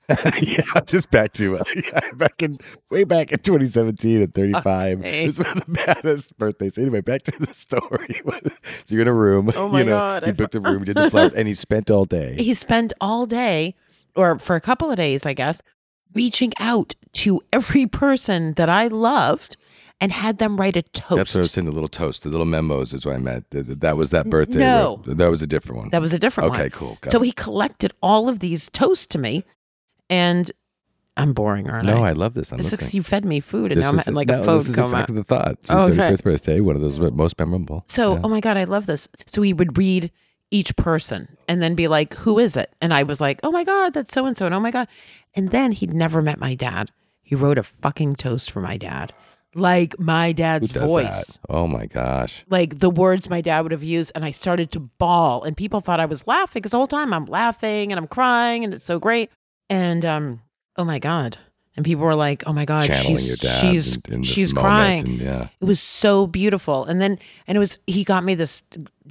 yeah, 0.41 0.61
I'm 0.75 0.85
just 0.85 1.09
back 1.11 1.33
to 1.33 1.57
uh, 1.57 1.63
yeah, 1.75 1.99
back 2.15 2.41
in 2.41 2.59
way 2.89 3.03
back 3.03 3.31
in 3.31 3.39
2017 3.39 4.21
at 4.21 4.33
35. 4.33 4.99
Okay. 4.99 5.23
It 5.23 5.25
was 5.25 5.39
one 5.39 5.47
of 5.49 5.65
the 5.65 5.71
baddest 5.85 6.37
birthdays. 6.37 6.77
Anyway, 6.77 7.01
back 7.01 7.23
to 7.23 7.31
the 7.39 7.47
story. 7.53 8.21
so 8.85 8.95
you're 8.95 9.01
in 9.01 9.07
a 9.07 9.13
room. 9.13 9.51
Oh 9.55 9.67
my 9.69 9.79
you 9.79 9.85
know, 9.85 9.91
God, 9.91 10.23
You 10.25 10.29
I 10.29 10.31
booked 10.33 10.55
a 10.55 10.59
room, 10.61 10.83
did 10.85 10.95
the 10.95 11.11
flowers, 11.11 11.33
and 11.33 11.47
he 11.47 11.53
spent 11.53 11.91
all 11.91 12.05
day. 12.05 12.35
he 12.37 12.53
spent 12.53 12.93
all 13.01 13.25
day, 13.25 13.75
or 14.15 14.39
for 14.39 14.55
a 14.55 14.61
couple 14.61 14.89
of 14.89 14.97
days, 14.97 15.25
I 15.25 15.33
guess, 15.33 15.61
reaching 16.13 16.53
out 16.59 16.95
to 17.13 17.41
every 17.51 17.85
person 17.85 18.53
that 18.53 18.69
I 18.69 18.87
loved 18.87 19.57
and 19.99 20.11
had 20.11 20.37
them 20.37 20.57
write 20.57 20.77
a 20.77 20.83
toast. 20.83 21.15
That's 21.17 21.33
what 21.33 21.39
I 21.39 21.41
was 21.41 21.51
saying. 21.51 21.65
The 21.65 21.71
little 21.71 21.87
toast, 21.89 22.23
the 22.23 22.29
little 22.29 22.45
memos 22.45 22.93
is 22.93 23.05
what 23.05 23.15
I 23.15 23.17
meant. 23.17 23.49
Th- 23.51 23.65
th- 23.65 23.79
That 23.79 23.97
was 23.97 24.11
that 24.11 24.29
birthday. 24.29 24.59
no. 24.59 25.01
that 25.07 25.29
was 25.29 25.41
a 25.41 25.47
different 25.47 25.79
one. 25.81 25.89
That 25.89 26.01
was 26.01 26.13
a 26.13 26.19
different 26.19 26.51
one. 26.51 26.59
okay, 26.61 26.69
cool. 26.69 26.97
So 27.09 27.21
it. 27.21 27.25
he 27.25 27.31
collected 27.31 27.91
all 28.01 28.29
of 28.29 28.39
these 28.39 28.69
toasts 28.69 29.07
to 29.07 29.17
me, 29.17 29.43
and 30.09 30.51
I'm 31.15 31.33
boring, 31.33 31.69
aren't 31.69 31.87
no, 31.87 32.03
I? 32.03 32.09
I 32.09 32.11
love 32.13 32.33
this. 32.35 32.51
I'm 32.51 32.59
you 32.91 33.01
fed 33.01 33.25
me 33.25 33.39
food, 33.39 33.71
and 33.71 33.79
This 33.79 33.83
now 33.85 33.89
I'm 33.89 33.99
is- 33.99 34.07
like 34.07 34.27
no, 34.27 34.41
a 34.41 34.43
phone 34.43 34.57
This 34.59 34.69
is 34.69 34.75
coma. 34.75 34.85
exactly 34.87 35.15
the 35.15 35.23
thought. 35.23 35.51
It's 35.53 35.71
oh, 35.71 35.81
Okay. 35.85 35.95
35th 35.95 36.23
birthday, 36.23 36.59
one 36.59 36.75
of 36.75 36.81
those 36.81 36.99
most 36.99 37.39
memorable. 37.39 37.83
So, 37.87 38.13
Yeah. 38.15 38.21
oh 38.23 38.29
my 38.29 38.39
God, 38.39 38.55
I 38.57 38.65
love 38.65 38.85
this. 38.85 39.09
So 39.25 39.41
he 39.41 39.51
would 39.53 39.77
read 39.77 40.11
each 40.51 40.75
person 40.75 41.35
and 41.47 41.61
then 41.61 41.73
be 41.75 41.87
like, 41.87 42.13
who 42.13 42.37
is 42.39 42.55
it? 42.55 42.73
And 42.81 42.93
I 42.93 43.03
was 43.03 43.19
like, 43.19 43.39
oh 43.43 43.51
my 43.51 43.63
God, 43.63 43.93
that's 43.93 44.13
so 44.13 44.25
and 44.27 44.37
so. 44.37 44.45
And 44.45 44.53
oh 44.55 44.59
my 44.59 44.71
God. 44.71 44.87
And 45.35 45.49
then 45.51 45.71
he'd 45.71 45.93
never 45.93 46.21
met 46.21 46.39
my 46.39 46.53
dad. 46.55 46.91
He 47.23 47.35
wrote 47.35 47.57
a 47.57 47.63
fucking 47.63 48.15
toast 48.15 48.51
for 48.51 48.61
my 48.61 48.77
dad, 48.77 49.11
like 49.55 49.99
my 49.99 50.31
dad's 50.31 50.71
voice. 50.71 51.33
that? 51.37 51.39
Oh 51.49 51.67
my 51.67 51.85
gosh. 51.87 52.45
Like 52.49 52.79
the 52.79 52.89
words 52.89 53.27
my 53.29 53.41
dad 53.41 53.61
would 53.61 53.71
have 53.73 53.83
used. 53.83 54.11
And 54.15 54.23
I 54.23 54.31
started 54.31 54.71
to 54.71 54.79
bawl. 54.79 55.43
And 55.43 55.57
people 55.57 55.81
thought 55.81 55.99
I 55.99 56.05
was 56.05 56.25
laughing 56.27 56.61
because 56.61 56.71
the 56.71 56.77
whole 56.77 56.87
time 56.87 57.11
I'm 57.11 57.25
laughing 57.25 57.91
and 57.91 57.99
I'm 57.99 58.07
crying 58.07 58.63
and 58.63 58.73
it's 58.73 58.85
so 58.85 58.99
great. 58.99 59.29
And 59.69 60.05
um, 60.05 60.41
oh 60.75 60.83
my 60.85 60.99
God. 60.99 61.37
And 61.75 61.85
people 61.85 62.05
were 62.05 62.15
like, 62.15 62.43
"Oh 62.47 62.53
my 62.53 62.65
God, 62.65 62.87
Channeling 62.87 63.17
she's 63.17 63.39
she's 63.59 63.95
in, 64.07 64.13
in 64.13 64.23
she's 64.23 64.53
moment 64.55 64.65
crying." 64.65 65.07
and 65.07 65.19
yeah. 65.19 65.47
It 65.61 65.65
was 65.65 65.79
so 65.79 66.25
beautiful. 66.25 66.85
And 66.85 66.99
then, 66.99 67.19
and 67.45 67.55
it 67.55 67.59
was, 67.59 67.77
he 67.85 68.03
got 68.03 68.23
me 68.23 68.33
this 68.33 68.63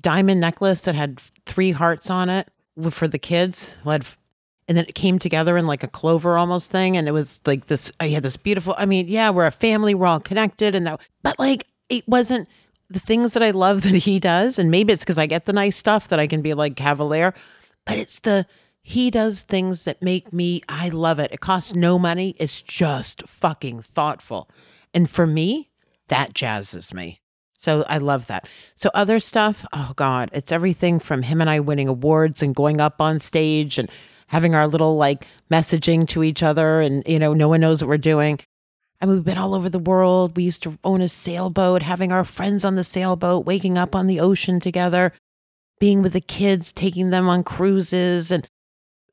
diamond 0.02 0.40
necklace 0.40 0.80
that 0.82 0.96
had 0.96 1.20
three 1.44 1.70
hearts 1.70 2.10
on 2.10 2.28
it 2.28 2.48
for 2.90 3.06
the 3.06 3.18
kids. 3.20 3.76
who 3.84 3.90
had- 3.90 4.06
And 4.68 4.76
then 4.76 4.84
it 4.88 4.96
came 4.96 5.20
together 5.20 5.56
in 5.56 5.68
like 5.68 5.84
a 5.84 5.88
clover 5.88 6.36
almost 6.36 6.72
thing. 6.72 6.96
And 6.96 7.06
it 7.06 7.12
was 7.12 7.40
like 7.46 7.66
this, 7.66 7.92
I 8.00 8.08
had 8.08 8.24
this 8.24 8.36
beautiful, 8.36 8.74
I 8.76 8.84
mean, 8.84 9.06
yeah, 9.06 9.30
we're 9.30 9.46
a 9.46 9.52
family, 9.52 9.94
we're 9.94 10.08
all 10.08 10.18
connected. 10.18 10.74
And 10.74 10.84
that, 10.86 10.98
but 11.22 11.38
like, 11.38 11.68
it 11.88 12.06
wasn't 12.08 12.48
the 12.90 12.98
things 12.98 13.32
that 13.34 13.44
I 13.44 13.52
love 13.52 13.82
that 13.86 13.94
he 13.94 14.18
does. 14.18 14.58
And 14.58 14.72
maybe 14.72 14.92
it's 14.92 15.04
because 15.04 15.18
I 15.18 15.26
get 15.26 15.44
the 15.44 15.52
nice 15.52 15.76
stuff 15.76 16.08
that 16.08 16.18
I 16.18 16.26
can 16.26 16.42
be 16.42 16.52
like 16.52 16.74
cavalier, 16.74 17.32
but 17.84 17.96
it's 17.96 18.18
the, 18.20 18.44
he 18.88 19.10
does 19.10 19.42
things 19.42 19.82
that 19.82 20.00
make 20.00 20.32
me, 20.32 20.62
I 20.68 20.90
love 20.90 21.18
it. 21.18 21.32
It 21.32 21.40
costs 21.40 21.74
no 21.74 21.98
money. 21.98 22.36
It's 22.38 22.62
just 22.62 23.26
fucking 23.26 23.82
thoughtful. 23.82 24.48
And 24.94 25.10
for 25.10 25.26
me, 25.26 25.70
that 26.06 26.34
jazzes 26.34 26.94
me. 26.94 27.20
So 27.58 27.84
I 27.88 27.98
love 27.98 28.28
that. 28.28 28.48
So 28.76 28.88
other 28.94 29.18
stuff, 29.18 29.66
oh 29.72 29.92
God, 29.96 30.30
it's 30.32 30.52
everything 30.52 31.00
from 31.00 31.22
him 31.22 31.40
and 31.40 31.50
I 31.50 31.58
winning 31.58 31.88
awards 31.88 32.44
and 32.44 32.54
going 32.54 32.80
up 32.80 33.00
on 33.00 33.18
stage 33.18 33.76
and 33.76 33.90
having 34.28 34.54
our 34.54 34.68
little 34.68 34.96
like 34.96 35.26
messaging 35.50 36.06
to 36.10 36.22
each 36.22 36.44
other 36.44 36.80
and 36.80 37.02
you 37.08 37.18
know, 37.18 37.34
no 37.34 37.48
one 37.48 37.62
knows 37.62 37.82
what 37.82 37.88
we're 37.88 37.98
doing. 37.98 38.38
I 39.00 39.06
mean, 39.06 39.16
we've 39.16 39.24
been 39.24 39.36
all 39.36 39.56
over 39.56 39.68
the 39.68 39.80
world. 39.80 40.36
We 40.36 40.44
used 40.44 40.62
to 40.62 40.78
own 40.84 41.00
a 41.00 41.08
sailboat, 41.08 41.82
having 41.82 42.12
our 42.12 42.22
friends 42.22 42.64
on 42.64 42.76
the 42.76 42.84
sailboat, 42.84 43.46
waking 43.46 43.78
up 43.78 43.96
on 43.96 44.06
the 44.06 44.20
ocean 44.20 44.60
together, 44.60 45.12
being 45.80 46.02
with 46.02 46.12
the 46.12 46.20
kids, 46.20 46.70
taking 46.70 47.10
them 47.10 47.28
on 47.28 47.42
cruises 47.42 48.30
and 48.30 48.48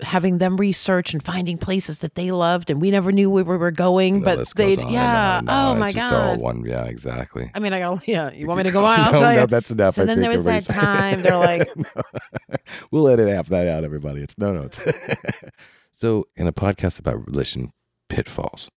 having 0.03 0.37
them 0.37 0.57
research 0.57 1.13
and 1.13 1.23
finding 1.23 1.57
places 1.57 1.99
that 1.99 2.15
they 2.15 2.31
loved 2.31 2.69
and 2.69 2.79
we 2.81 2.91
never 2.91 3.11
knew 3.11 3.29
where 3.29 3.43
we 3.43 3.57
were 3.57 3.71
going, 3.71 4.21
The 4.21 4.37
but 4.37 4.49
they 4.55 4.75
goes 4.75 4.85
on. 4.85 4.85
Oh 4.85 4.89
I 4.89 4.91
yeah. 4.93 5.37
I 5.37 5.41
know. 5.41 5.71
Oh 5.71 5.75
my 5.75 5.87
It's 5.87 5.95
just 5.95 6.13
all 6.13 6.33
god. 6.35 6.39
one. 6.41 6.65
Yeah, 6.65 6.85
exactly. 6.85 7.49
I 7.53 7.59
mean, 7.59 7.73
I 7.73 7.79
go, 7.79 7.99
yeah. 8.05 8.31
You 8.31 8.47
want 8.47 8.57
me 8.59 8.63
to 8.63 8.71
go 8.71 8.85
on? 8.85 8.99
I'll 8.99 9.11
no, 9.13 9.19
tell 9.19 9.33
no, 9.33 9.41
you. 9.41 9.47
that's 9.47 9.71
enough. 9.71 9.95
So 9.95 10.03
I 10.03 10.05
then 10.05 10.21
there 10.21 10.29
was 10.31 10.43
that 10.45 10.65
time. 10.69 11.21
They're 11.21 11.37
like, 11.37 11.67
No. 11.75 12.01
we'll 12.91 13.07
edit 13.07 13.27
half 13.29 13.47
that 13.47 13.67
out, 13.67 13.83
everybody. 13.83 14.21
It's 14.21 14.37
no, 14.37 14.53
no. 14.53 14.63
It's 14.63 14.79
so 15.91 16.25
in 16.35 16.47
a 16.47 16.53
podcast 16.53 16.99
about 16.99 17.25
relation 17.27 17.71
pitfalls, 18.09 18.69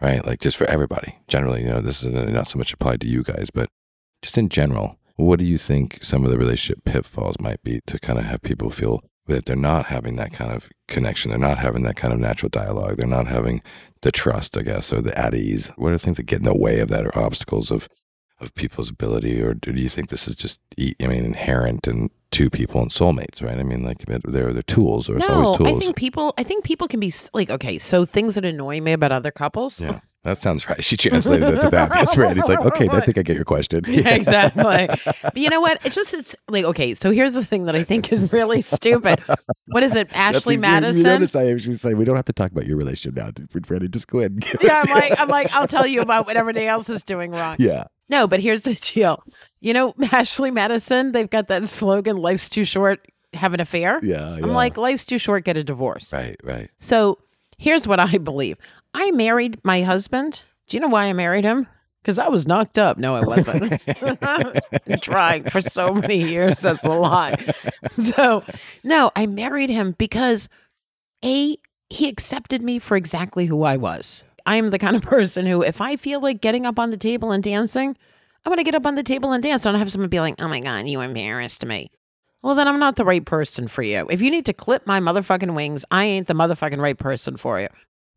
right? 0.00 0.24
Like 0.26 0.40
just 0.40 0.56
for 0.56 0.66
everybody, 0.68 1.18
generally, 1.28 1.62
you 1.62 1.68
know, 1.68 1.80
this 1.80 2.02
is 2.02 2.08
not 2.08 2.46
so 2.46 2.58
much 2.58 2.72
applied 2.72 3.00
to 3.02 3.06
you 3.06 3.22
guys, 3.22 3.48
but 3.52 3.68
just 4.22 4.36
in 4.38 4.48
general, 4.48 4.98
what 5.16 5.38
do 5.38 5.44
you 5.44 5.58
think 5.58 5.98
some 6.02 6.24
of 6.24 6.30
the 6.30 6.38
relationship 6.38 6.84
pitfalls 6.84 7.36
might 7.40 7.62
be 7.62 7.80
to 7.86 7.98
kind 7.98 8.18
of 8.18 8.24
have 8.24 8.42
people 8.42 8.70
feel 8.70 9.00
that 9.26 9.44
they're 9.44 9.56
not 9.56 9.86
having 9.86 10.16
that 10.16 10.32
kind 10.32 10.52
of 10.52 10.68
connection, 10.88 11.30
they're 11.30 11.38
not 11.38 11.58
having 11.58 11.82
that 11.82 11.96
kind 11.96 12.12
of 12.12 12.18
natural 12.18 12.48
dialogue, 12.48 12.96
they're 12.96 13.06
not 13.06 13.26
having 13.26 13.62
the 14.02 14.10
trust, 14.10 14.56
I 14.56 14.62
guess, 14.62 14.92
or 14.92 15.00
the 15.00 15.16
at 15.18 15.34
ease. 15.34 15.70
What 15.76 15.92
are 15.92 15.98
things 15.98 16.16
that 16.16 16.24
get 16.24 16.40
in 16.40 16.44
the 16.44 16.54
way 16.54 16.80
of 16.80 16.88
that, 16.88 17.06
or 17.06 17.18
obstacles 17.18 17.70
of 17.70 17.88
of 18.40 18.54
people's 18.54 18.88
ability, 18.88 19.40
or 19.42 19.52
do 19.52 19.70
you 19.72 19.90
think 19.90 20.08
this 20.08 20.26
is 20.26 20.34
just, 20.34 20.60
I 20.78 21.06
mean, 21.06 21.24
inherent 21.24 21.86
in 21.86 22.08
two 22.30 22.48
people 22.48 22.80
and 22.80 22.90
soulmates, 22.90 23.42
right? 23.42 23.58
I 23.58 23.62
mean, 23.62 23.84
like 23.84 23.98
they're 23.98 24.52
they're 24.52 24.62
tools, 24.62 25.10
or 25.10 25.18
it's 25.18 25.28
always 25.28 25.50
no, 25.50 25.56
tools. 25.58 25.68
I 25.68 25.78
think 25.78 25.96
people. 25.96 26.32
I 26.38 26.42
think 26.42 26.64
people 26.64 26.88
can 26.88 27.00
be 27.00 27.12
like, 27.34 27.50
okay, 27.50 27.78
so 27.78 28.04
things 28.04 28.36
that 28.36 28.44
annoy 28.44 28.80
me 28.80 28.92
about 28.92 29.12
other 29.12 29.30
couples. 29.30 29.80
yeah, 29.80 30.00
that 30.22 30.38
sounds 30.38 30.68
right. 30.68 30.82
She 30.90 30.96
translated 30.96 31.48
it 31.48 31.60
to 31.60 31.70
that. 31.70 31.92
That's 31.92 32.16
right. 32.16 32.36
It's 32.36 32.48
like, 32.48 32.60
okay, 32.60 32.88
I 32.90 33.00
think 33.00 33.16
I 33.18 33.22
get 33.22 33.36
your 33.36 33.44
question. 33.44 33.82
Yeah, 33.88 34.14
exactly. 34.14 34.88
but 35.22 35.36
you 35.36 35.48
know 35.48 35.60
what? 35.60 35.84
It's 35.84 35.94
just 35.94 36.14
it's 36.14 36.36
like 36.48 36.64
okay. 36.64 36.94
So 36.94 37.10
here's 37.10 37.34
the 37.34 37.44
thing 37.44 37.64
that 37.64 37.74
I 37.76 37.84
think 37.84 38.12
is 38.12 38.32
really 38.32 38.62
stupid. 38.62 39.22
What 39.66 39.82
is 39.82 39.96
it, 39.96 40.08
Ashley. 40.14 40.56
Madison? 40.56 40.98
You 40.98 41.04
notice 41.04 41.34
I 41.34 41.44
usually 41.44 41.76
say 41.76 41.94
we 41.94 42.04
don't 42.04 42.16
have 42.16 42.24
to 42.26 42.32
talk 42.32 42.50
about 42.50 42.66
your 42.66 42.76
relationship 42.76 43.16
now, 43.16 43.30
dude. 43.30 43.66
Freddie. 43.66 43.88
Just 43.88 44.08
go 44.08 44.18
ahead. 44.18 44.42
Yeah, 44.60 44.82
I'm 44.84 44.94
like, 44.94 45.20
I'm 45.20 45.28
like, 45.28 45.52
I'll 45.54 45.66
tell 45.66 45.86
you 45.86 46.00
about 46.00 46.26
what 46.26 46.36
everybody 46.36 46.66
else 46.66 46.88
is 46.88 47.02
doing 47.02 47.30
wrong. 47.32 47.56
yeah. 47.58 47.84
No, 48.08 48.26
but 48.26 48.40
here's 48.40 48.62
the 48.64 48.74
deal. 48.74 49.22
You 49.60 49.72
know, 49.72 49.94
Ashley 50.12 50.50
Madison, 50.50 51.12
they've 51.12 51.30
got 51.30 51.46
that 51.48 51.66
slogan, 51.68 52.16
life's 52.16 52.48
too 52.48 52.64
short, 52.64 53.06
have 53.34 53.54
an 53.54 53.60
affair. 53.60 54.00
Yeah. 54.02 54.32
I'm 54.34 54.52
like, 54.52 54.76
life's 54.76 55.04
too 55.04 55.18
short, 55.18 55.44
get 55.44 55.56
a 55.56 55.62
divorce. 55.64 56.12
right, 56.12 56.36
right. 56.42 56.70
So 56.76 57.18
here's 57.58 57.86
what 57.86 58.00
I 58.00 58.18
believe. 58.18 58.56
I 58.94 59.10
married 59.12 59.58
my 59.64 59.82
husband. 59.82 60.42
Do 60.68 60.76
you 60.76 60.80
know 60.80 60.88
why 60.88 61.04
I 61.06 61.12
married 61.12 61.44
him? 61.44 61.66
Because 62.02 62.18
I 62.18 62.28
was 62.28 62.46
knocked 62.46 62.78
up. 62.78 62.96
No, 62.96 63.14
I 63.14 63.20
wasn't. 63.20 63.80
Trying 65.02 65.50
for 65.50 65.60
so 65.60 65.92
many 65.92 66.16
years. 66.16 66.60
That's 66.60 66.84
a 66.84 66.90
lie. 66.90 67.36
So, 67.88 68.44
no, 68.84 69.10
I 69.16 69.26
married 69.26 69.70
him 69.70 69.92
because 69.92 70.48
A, 71.24 71.56
he 71.88 72.08
accepted 72.08 72.62
me 72.62 72.78
for 72.78 72.96
exactly 72.96 73.46
who 73.46 73.62
I 73.62 73.78
was. 73.78 74.22
I 74.44 74.56
am 74.56 74.70
the 74.70 74.78
kind 74.78 74.94
of 74.94 75.02
person 75.02 75.46
who, 75.46 75.62
if 75.62 75.80
I 75.80 75.96
feel 75.96 76.20
like 76.20 76.40
getting 76.42 76.66
up 76.66 76.78
on 76.78 76.90
the 76.90 76.96
table 76.98 77.32
and 77.32 77.42
dancing, 77.42 77.96
I'm 78.44 78.50
going 78.50 78.58
to 78.58 78.64
get 78.64 78.74
up 78.74 78.86
on 78.86 78.94
the 78.94 79.02
table 79.02 79.32
and 79.32 79.42
dance. 79.42 79.64
I 79.64 79.70
don't 79.72 79.78
have 79.78 79.90
someone 79.90 80.08
be 80.10 80.20
like, 80.20 80.34
oh 80.40 80.48
my 80.48 80.60
God, 80.60 80.88
you 80.88 81.00
embarrassed 81.00 81.64
me. 81.64 81.90
Well, 82.42 82.54
then 82.54 82.68
I'm 82.68 82.78
not 82.78 82.96
the 82.96 83.04
right 83.04 83.24
person 83.24 83.66
for 83.66 83.82
you. 83.82 84.06
If 84.10 84.22
you 84.22 84.30
need 84.30 84.46
to 84.46 84.52
clip 84.52 84.86
my 84.86 85.00
motherfucking 85.00 85.54
wings, 85.54 85.84
I 85.90 86.04
ain't 86.04 86.26
the 86.26 86.34
motherfucking 86.34 86.80
right 86.80 86.96
person 86.96 87.36
for 87.36 87.60
you. 87.60 87.68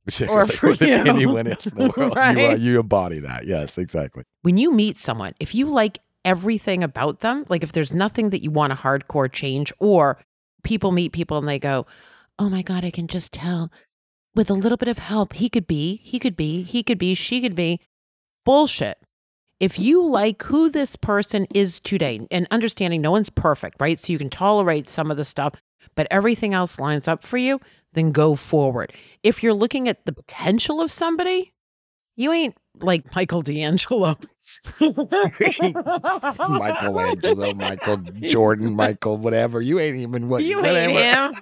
Particularly 0.06 0.50
for 0.50 0.74
than 0.74 0.90
you. 0.90 0.96
anyone 1.14 1.48
else 1.48 1.68
in 1.68 1.78
the 1.78 1.94
world. 1.98 2.16
You, 2.16 2.46
are, 2.46 2.58
you 2.58 2.80
embody 2.80 3.20
that. 3.20 3.46
Yes, 3.46 3.78
exactly. 3.78 4.24
When 4.42 4.58
you 4.58 4.72
meet 4.72 5.00
someone, 5.00 5.34
if 5.40 5.56
you 5.56 5.68
like 5.68 6.00
everything 6.26 6.84
about 6.84 7.22
them, 7.22 7.46
like 7.50 7.64
if 7.64 7.72
there's 7.72 7.94
nothing 7.94 8.30
that 8.32 8.44
you 8.44 8.52
want 8.52 8.72
to 8.72 8.78
hardcore 8.78 9.32
change, 9.32 9.72
or 9.80 10.18
people 10.64 10.92
meet 10.92 11.12
people 11.12 11.38
and 11.38 11.48
they 11.48 11.60
go, 11.60 11.86
oh 12.40 12.50
my 12.50 12.62
God, 12.62 12.84
I 12.84 12.92
can 12.92 13.08
just 13.08 13.32
tell 13.32 13.72
with 14.36 14.50
a 14.50 14.54
little 14.54 14.78
bit 14.78 14.88
of 14.88 14.98
help, 14.98 15.34
he 15.34 15.50
could 15.50 15.68
be, 15.68 16.02
he 16.04 16.20
could 16.20 16.36
be, 16.36 16.64
he 16.64 16.84
could 16.84 16.98
be, 16.98 17.14
she 17.14 17.42
could 17.42 17.56
be. 17.56 17.80
Bullshit. 18.46 18.98
If 19.60 19.80
you 19.80 20.06
like 20.06 20.44
who 20.44 20.70
this 20.70 20.96
person 20.96 21.48
is 21.54 21.80
today 21.80 22.28
and 22.32 22.48
understanding 22.52 23.02
no 23.02 23.12
one's 23.12 23.30
perfect, 23.30 23.80
right? 23.80 24.00
So 24.00 24.12
you 24.12 24.20
can 24.20 24.30
tolerate 24.30 24.90
some 24.90 25.12
of 25.12 25.18
the 25.18 25.24
stuff, 25.24 25.54
but 25.96 26.08
everything 26.12 26.54
else 26.54 26.80
lines 26.80 27.08
up 27.08 27.24
for 27.24 27.38
you, 27.38 27.62
then 27.94 28.12
go 28.12 28.36
forward. 28.36 28.94
If 29.24 29.44
you're 29.44 29.54
looking 29.54 29.88
at 29.88 30.06
the 30.06 30.14
potential 30.14 30.82
of 30.82 30.92
somebody, 30.92 31.54
you 32.16 32.32
ain't 32.32 32.56
like 32.80 33.16
Michael 33.16 33.42
D'Angelo. 33.42 34.18
Michelangelo, 36.60 37.54
Michael 37.54 37.98
Jordan, 38.22 38.76
Michael, 38.76 39.18
whatever. 39.18 39.62
You 39.62 39.80
ain't 39.80 39.98
even 39.98 40.30
what 40.30 40.44
you 40.44 40.58
whatever. 40.58 40.78
ain't 40.78 40.92
him. 41.00 41.34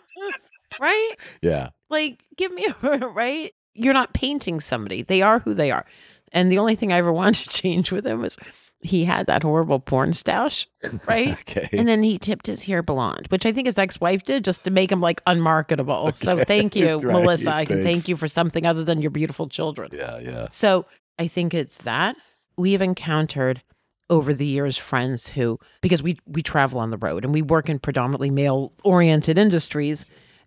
right? 0.79 1.15
Yeah. 1.41 1.69
Like, 1.89 2.23
give 2.37 2.53
me 2.53 2.67
a 2.67 2.97
right. 3.09 3.53
You're 3.73 3.93
not 3.93 4.13
painting 4.13 4.59
somebody. 4.59 5.01
They 5.01 5.21
are 5.21 5.39
who 5.39 5.53
they 5.53 5.71
are. 5.71 5.85
And 6.31 6.51
the 6.51 6.59
only 6.59 6.75
thing 6.75 6.93
I 6.93 6.97
ever 6.97 7.11
wanted 7.11 7.43
to 7.43 7.49
change 7.49 7.91
with 7.91 8.05
him 8.05 8.21
was 8.21 8.37
he 8.83 9.05
had 9.05 9.27
that 9.27 9.43
horrible 9.43 9.79
porn 9.79 10.13
stash, 10.13 10.67
right? 11.07 11.33
Okay. 11.33 11.69
And 11.73 11.87
then 11.87 12.03
he 12.03 12.17
tipped 12.17 12.47
his 12.47 12.63
hair 12.63 12.81
blonde, 12.81 13.27
which 13.29 13.45
I 13.45 13.51
think 13.51 13.67
his 13.67 13.77
ex-wife 13.77 14.23
did 14.23 14.43
just 14.43 14.63
to 14.63 14.71
make 14.71 14.91
him 14.91 15.01
like 15.01 15.21
unmarketable. 15.27 16.13
So 16.13 16.43
thank 16.43 16.75
you, 16.75 16.97
Right, 16.97 17.13
Melissa. 17.13 17.51
I 17.53 17.65
can 17.65 17.83
thank 17.83 18.07
you 18.07 18.15
for 18.15 18.27
something 18.27 18.65
other 18.65 18.83
than 18.83 19.01
your 19.01 19.11
beautiful 19.11 19.47
children. 19.47 19.89
yeah, 19.93 20.17
yeah. 20.19 20.47
So 20.49 20.85
I 21.19 21.27
think 21.27 21.53
it's 21.53 21.79
that 21.79 22.15
we've 22.57 22.81
encountered 22.81 23.61
over 24.09 24.33
the 24.33 24.45
years 24.45 24.77
friends 24.77 25.27
who 25.29 25.57
because 25.81 26.03
we 26.03 26.17
we 26.25 26.43
travel 26.43 26.79
on 26.79 26.89
the 26.89 26.97
road 26.97 27.23
and 27.23 27.33
we 27.33 27.41
work 27.41 27.69
in 27.69 27.79
predominantly 27.79 28.29
male 28.29 28.73
oriented 28.83 29.37
industries 29.37 30.05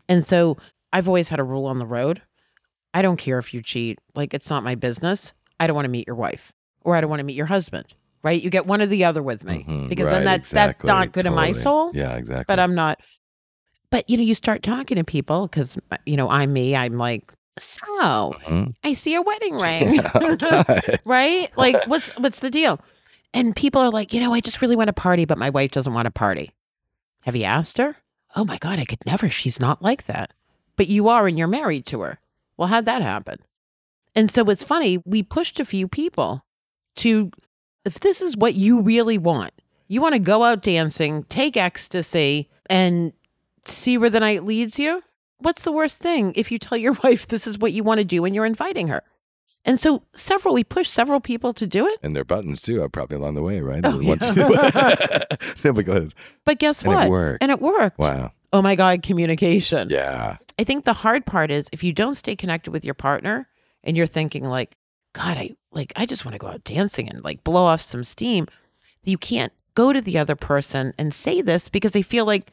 And 0.09 0.25
so 0.27 0.59
I've 0.93 1.09
always 1.09 1.29
had 1.29 1.41
a 1.41 1.45
rule 1.45 1.65
on 1.67 1.79
the 1.79 1.87
road. 1.87 2.21
I 2.93 3.01
don't 3.03 3.17
care 3.17 3.39
if 3.39 3.55
you 3.55 3.63
cheat. 3.63 3.99
Like 4.15 4.35
it's 4.35 4.51
not 4.51 4.63
my 4.65 4.75
business. 4.75 5.33
I 5.59 5.67
don't 5.67 5.75
want 5.75 5.87
to 5.87 5.91
meet 5.91 6.07
your 6.07 6.17
wife 6.17 6.53
or 6.83 6.95
I 6.95 7.01
don't 7.01 7.09
want 7.11 7.21
to 7.21 7.25
meet 7.25 7.37
your 7.37 7.47
husband. 7.47 7.95
Right? 8.25 8.43
You 8.43 8.51
get 8.51 8.67
one 8.67 8.81
or 8.83 8.87
the 8.87 9.05
other 9.05 9.23
with 9.23 9.45
me 9.45 9.65
Mhm, 9.69 9.89
because 9.89 10.07
right, 10.07 10.13
then 10.15 10.25
that's 10.25 10.49
exactly, 10.51 10.89
that's 10.89 10.97
not 11.07 11.13
good 11.13 11.27
in 11.27 11.35
my 11.35 11.53
soul. 11.53 11.91
Yeah, 11.95 12.17
exactly. 12.17 12.45
But 12.49 12.59
I'm 12.59 12.75
not. 12.75 12.99
But 13.91 14.09
you 14.11 14.17
know, 14.17 14.23
you 14.25 14.35
start 14.35 14.63
talking 14.65 14.97
to 14.97 15.05
people 15.05 15.47
because 15.47 15.79
you 16.07 16.17
know 16.17 16.29
I'm 16.31 16.53
me. 16.53 16.75
I'm 16.75 16.97
like, 16.99 17.33
so 17.59 18.33
Mhm. 18.47 18.75
I 18.83 18.95
see 18.95 19.15
a 19.15 19.23
wedding 19.23 19.55
ring, 19.59 20.01
Right. 20.15 21.01
right? 21.05 21.57
Like, 21.57 21.87
what's 21.87 22.09
what's 22.17 22.41
the 22.41 22.51
deal? 22.51 22.81
And 23.35 23.55
people 23.55 23.83
are 23.83 23.91
like, 23.91 24.13
you 24.15 24.21
know, 24.21 24.33
I 24.33 24.41
just 24.41 24.63
really 24.63 24.77
want 24.77 24.89
to 24.89 24.93
party, 24.95 25.25
but 25.27 25.39
my 25.39 25.51
wife 25.51 25.73
doesn't 25.73 25.93
want 25.93 26.07
to 26.07 26.11
party. 26.11 26.53
Have 27.23 27.37
you 27.37 27.45
asked 27.45 27.79
her? 27.79 27.97
Oh 28.37 28.45
my 28.45 28.57
God, 28.59 28.79
I 28.79 28.85
could 28.85 29.05
never. 29.07 29.29
She's 29.29 29.61
not 29.61 29.83
like 29.83 30.07
that. 30.07 30.33
But 30.77 30.89
you 30.89 31.09
are, 31.09 31.27
and 31.29 31.39
you're 31.39 31.47
married 31.47 31.85
to 31.87 32.01
her. 32.01 32.19
Well, 32.57 32.69
how'd 32.69 32.87
that 32.87 33.03
happen? 33.03 33.39
And 34.17 34.31
so 34.31 34.45
it's 34.51 34.63
funny, 34.63 34.99
we 35.05 35.23
pushed 35.23 35.61
a 35.61 35.65
few 35.65 35.87
people 35.89 36.45
to, 36.97 37.31
if 37.85 38.01
this 38.01 38.21
is 38.23 38.37
what 38.37 38.55
you 38.55 38.81
really 38.81 39.19
want, 39.19 39.53
you 39.89 40.01
want 40.01 40.15
to 40.15 40.19
go 40.19 40.45
out 40.45 40.63
dancing, 40.63 41.25
take 41.25 41.57
ecstasy, 41.57 42.49
and 42.67 43.13
see 43.65 43.99
where 43.99 44.11
the 44.11 44.21
night 44.21 44.45
leads 44.45 44.79
you. 44.79 45.03
What's 45.39 45.63
the 45.65 45.73
worst 45.73 45.99
thing 45.99 46.33
if 46.37 46.51
you 46.51 46.59
tell 46.59 46.79
your 46.79 46.93
wife 47.05 47.27
this 47.29 47.47
is 47.47 47.59
what 47.59 47.73
you 47.73 47.85
want 47.85 47.99
to 47.99 48.05
do 48.05 48.25
and 48.25 48.35
you're 48.35 48.47
inviting 48.47 48.89
her? 48.89 49.03
And 49.67 49.81
so 49.81 50.03
several, 50.15 50.55
we 50.55 50.63
pushed 50.63 50.93
several 50.93 51.21
people 51.21 51.55
to 51.55 51.67
do 51.67 51.87
it. 51.87 51.99
And 52.03 52.15
their 52.15 52.25
buttons 52.25 52.61
too, 52.61 52.83
are 52.83 52.89
probably 52.89 53.17
along 53.17 53.35
the 53.35 53.43
way, 53.43 53.61
right? 53.61 53.81
Oh, 53.85 53.99
yeah. 53.99 54.11
you 54.11 54.17
do 54.35 54.49
it. 54.53 55.55
no, 55.65 55.73
but 55.73 55.85
go 55.87 55.93
ahead. 55.93 56.15
But 56.45 56.59
guess 56.59 56.83
And 56.83 56.89
what? 56.93 57.07
it 57.07 57.11
worked. 57.11 57.43
And 57.43 57.51
it 57.51 57.61
worked. 57.61 57.99
Wow. 57.99 58.33
Oh 58.53 58.61
my 58.63 58.77
God, 58.77 59.03
communication. 59.03 59.89
Yeah. 59.91 60.37
I 60.59 60.65
think 60.65 60.85
the 60.85 60.93
hard 60.93 61.25
part 61.27 61.51
is 61.51 61.69
if 61.73 61.83
you 61.83 61.93
don't 61.93 62.15
stay 62.15 62.37
connected 62.37 62.71
with 62.73 62.85
your 62.85 62.95
partner 62.95 63.49
and 63.83 63.97
you're 63.97 64.07
thinking 64.07 64.45
like, 64.45 64.77
God, 65.15 65.39
I 65.39 65.57
like 65.75 65.93
I 65.97 66.07
just 66.07 66.25
want 66.25 66.35
to 66.35 66.39
go 66.39 66.49
out 66.49 66.65
dancing 66.65 67.09
and 67.09 67.23
like 67.25 67.45
blow 67.45 67.65
off 67.65 67.81
some 67.81 68.05
steam, 68.05 68.47
you 69.03 69.19
can't 69.19 69.53
go 69.75 69.93
to 69.93 70.01
the 70.01 70.19
other 70.19 70.37
person 70.37 70.95
and 70.99 71.13
say 71.13 71.41
this 71.41 71.69
because 71.69 71.93
they 71.93 72.03
feel 72.03 72.25
like, 72.25 72.51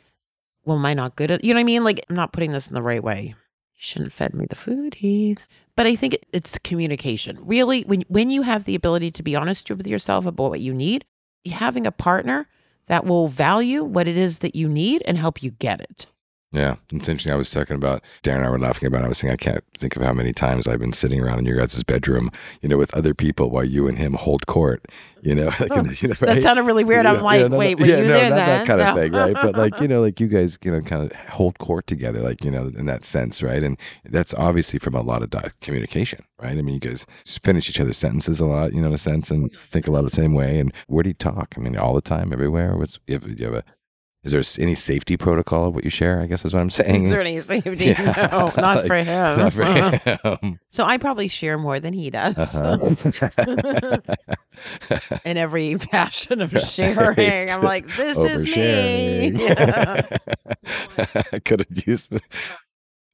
well, 0.65 0.77
am 0.77 0.85
I 0.85 0.93
not 0.93 1.15
good 1.15 1.31
at 1.31 1.43
you 1.43 1.53
know 1.53 1.57
what 1.57 1.61
I 1.61 1.65
mean? 1.65 1.83
Like 1.83 2.05
I'm 2.09 2.15
not 2.15 2.33
putting 2.33 2.51
this 2.51 2.67
in 2.67 2.75
the 2.75 2.81
right 2.81 3.03
way. 3.03 3.27
You 3.27 3.35
shouldn't 3.77 4.13
fed 4.13 4.33
me 4.33 4.45
the 4.45 4.55
food, 4.55 4.95
Heath. 4.95 5.47
But 5.75 5.87
I 5.87 5.95
think 5.95 6.17
it's 6.33 6.57
communication. 6.59 7.37
Really, 7.41 7.83
when 7.83 8.01
when 8.07 8.29
you 8.29 8.41
have 8.41 8.65
the 8.65 8.75
ability 8.75 9.11
to 9.11 9.23
be 9.23 9.35
honest 9.35 9.69
with 9.69 9.87
yourself 9.87 10.25
about 10.25 10.49
what 10.49 10.59
you 10.59 10.73
need, 10.73 11.05
having 11.45 11.87
a 11.87 11.91
partner 11.91 12.47
that 12.87 13.05
will 13.05 13.27
value 13.27 13.83
what 13.83 14.07
it 14.07 14.17
is 14.17 14.39
that 14.39 14.55
you 14.55 14.67
need 14.67 15.01
and 15.05 15.17
help 15.17 15.41
you 15.41 15.51
get 15.51 15.79
it. 15.79 16.07
Yeah, 16.53 16.75
it's 16.91 17.07
interesting. 17.07 17.31
I 17.31 17.37
was 17.37 17.49
talking 17.49 17.77
about 17.77 18.03
Darren 18.23 18.37
and 18.37 18.45
I 18.45 18.49
were 18.49 18.59
laughing 18.59 18.85
about. 18.87 19.03
It. 19.03 19.05
I 19.05 19.07
was 19.07 19.19
saying 19.19 19.31
I 19.31 19.37
can't 19.37 19.63
think 19.73 19.95
of 19.95 20.01
how 20.01 20.11
many 20.11 20.33
times 20.33 20.67
I've 20.67 20.79
been 20.79 20.91
sitting 20.91 21.21
around 21.21 21.39
in 21.39 21.45
your 21.45 21.57
guys' 21.57 21.81
bedroom, 21.83 22.29
you 22.61 22.67
know, 22.67 22.77
with 22.77 22.93
other 22.93 23.13
people 23.13 23.49
while 23.49 23.63
you 23.63 23.87
and 23.87 23.97
him 23.97 24.13
hold 24.15 24.47
court. 24.47 24.83
You 25.21 25.33
know, 25.35 25.45
like, 25.61 25.71
Oh, 25.71 25.83
you 26.01 26.09
know, 26.09 26.13
That 26.15 26.41
sounded 26.41 26.63
really 26.63 26.83
weird. 26.83 27.05
You 27.05 27.11
I'm 27.11 27.17
know, 27.17 27.23
like, 27.23 27.37
yeah, 27.39 27.47
no, 27.47 27.47
no, 27.47 27.57
wait, 27.57 27.79
were 27.79 27.85
yeah, 27.85 27.97
you 27.99 28.03
no, 28.03 28.09
there 28.09 28.29
not 28.29 28.35
then? 28.35 28.47
that 28.47 28.67
kind 28.67 28.81
of 28.81 28.95
thing, 28.95 29.13
right? 29.13 29.37
But 29.41 29.55
like, 29.55 29.79
you 29.79 29.87
know, 29.87 30.01
like 30.01 30.19
you 30.19 30.27
guys, 30.27 30.57
you 30.61 30.71
know, 30.71 30.81
kind 30.81 31.09
of 31.09 31.17
hold 31.29 31.57
court 31.59 31.87
together, 31.87 32.21
like 32.21 32.43
you 32.43 32.51
know, 32.51 32.67
in 32.77 32.85
that 32.87 33.05
sense, 33.05 33.41
right? 33.41 33.63
And 33.63 33.77
that's 34.03 34.33
obviously 34.33 34.77
from 34.79 34.93
a 34.95 35.01
lot 35.01 35.23
of 35.23 35.29
di- 35.29 35.51
communication, 35.61 36.25
right? 36.37 36.57
I 36.57 36.61
mean, 36.61 36.73
you 36.73 36.79
guys 36.81 37.05
finish 37.25 37.69
each 37.69 37.79
other's 37.79 37.97
sentences 37.97 38.41
a 38.41 38.45
lot, 38.45 38.73
you 38.73 38.81
know, 38.81 38.87
in 38.89 38.93
a 38.93 38.97
sense, 38.97 39.31
and 39.31 39.49
think 39.53 39.87
a 39.87 39.91
lot 39.91 40.01
the 40.01 40.09
same 40.09 40.33
way. 40.33 40.59
And 40.59 40.73
where 40.87 41.03
do 41.03 41.09
you 41.11 41.13
talk? 41.13 41.53
I 41.55 41.61
mean, 41.61 41.77
all 41.77 41.93
the 41.93 42.01
time, 42.01 42.33
everywhere. 42.33 42.75
What's 42.75 42.99
if 43.07 43.25
you 43.25 43.45
have 43.45 43.55
a 43.55 43.63
is 44.23 44.31
there 44.33 44.43
any 44.63 44.75
safety 44.75 45.17
protocol 45.17 45.67
of 45.67 45.73
what 45.75 45.83
you 45.83 45.89
share? 45.89 46.21
I 46.21 46.27
guess 46.27 46.45
is 46.45 46.53
what 46.53 46.61
I'm 46.61 46.69
saying. 46.69 47.03
Is 47.05 47.09
there 47.09 47.21
any 47.21 47.41
safety? 47.41 47.85
Yeah. 47.91 48.29
No, 48.31 48.51
not 48.55 48.77
Like, 48.77 48.87
for 48.87 48.95
him. 48.97 49.39
Not 49.39 49.53
for 49.53 49.63
him. 50.45 50.59
So 50.69 50.83
I 50.85 50.97
probably 50.97 51.27
share 51.27 51.57
more 51.57 51.79
than 51.79 51.93
he 51.93 52.09
does 52.11 52.37
Uh-huh. 52.55 53.97
in 55.25 55.37
every 55.37 55.75
fashion 55.75 56.41
of 56.41 56.51
sharing. 56.51 57.49
I'm 57.49 57.63
like, 57.63 57.87
this 57.97 58.17
is 58.17 58.55
me. 58.55 59.29
Yeah. 59.31 60.01
I 61.31 61.39
could 61.39 61.59
have 61.67 61.87
used. 61.87 62.09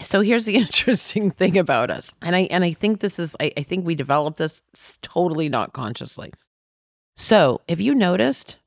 So 0.02 0.22
here's 0.22 0.46
the 0.46 0.56
interesting 0.56 1.32
thing 1.32 1.58
about 1.58 1.90
us, 1.90 2.14
and 2.22 2.36
I 2.36 2.42
and 2.52 2.64
I 2.64 2.72
think 2.74 3.00
this 3.00 3.18
is 3.18 3.36
I, 3.40 3.52
I 3.58 3.64
think 3.64 3.86
we 3.86 3.96
developed 3.96 4.38
this 4.38 4.62
totally 5.02 5.50
not 5.50 5.74
consciously. 5.74 6.32
So 7.16 7.62
if 7.68 7.80
you 7.82 7.96
noticed 7.96 8.58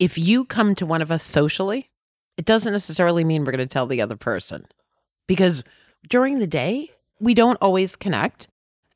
if 0.00 0.16
you 0.18 0.44
come 0.46 0.74
to 0.76 0.86
one 0.86 1.00
of 1.02 1.10
us 1.12 1.22
socially, 1.24 1.89
it 2.40 2.46
doesn't 2.46 2.72
necessarily 2.72 3.22
mean 3.22 3.44
we're 3.44 3.52
going 3.52 3.68
to 3.68 3.72
tell 3.74 3.86
the 3.86 4.00
other 4.00 4.16
person 4.16 4.64
because 5.26 5.62
during 6.08 6.38
the 6.38 6.46
day 6.46 6.90
we 7.20 7.34
don't 7.34 7.58
always 7.60 7.96
connect, 7.96 8.48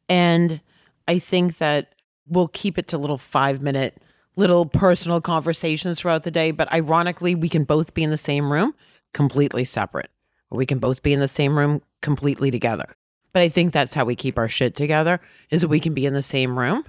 and 0.09 0.62
I 1.07 1.18
think 1.18 1.59
that 1.59 1.94
we'll 2.26 2.48
keep 2.48 2.78
it 2.78 2.88
to 2.88 2.96
little 2.96 3.18
five 3.18 3.61
minute 3.61 4.00
little 4.35 4.64
personal 4.64 5.20
conversations 5.20 6.00
throughout 6.00 6.22
the 6.22 6.30
day. 6.30 6.52
But 6.52 6.72
ironically, 6.72 7.35
we 7.35 7.50
can 7.50 7.64
both 7.64 7.92
be 7.92 8.02
in 8.02 8.09
the 8.09 8.16
same 8.16 8.50
room, 8.50 8.74
completely 9.12 9.64
separate 9.64 10.11
or 10.50 10.57
we 10.57 10.64
can 10.64 10.78
both 10.78 11.02
be 11.02 11.12
in 11.12 11.20
the 11.20 11.28
same 11.28 11.59
room 11.59 11.83
completely 12.00 12.50
together. 12.50 12.96
But 13.35 13.42
I 13.42 13.50
think 13.50 13.72
that's 13.74 13.92
how 13.92 14.07
we 14.07 14.16
keep 14.16 14.38
our 14.38 14.48
shit 14.48 14.74
together 14.74 15.20
is 15.50 15.61
that 15.61 15.68
we 15.68 15.80
can 15.80 15.92
be 15.92 16.07
in 16.07 16.14
the 16.14 16.22
same 16.22 16.59
room 16.59 16.85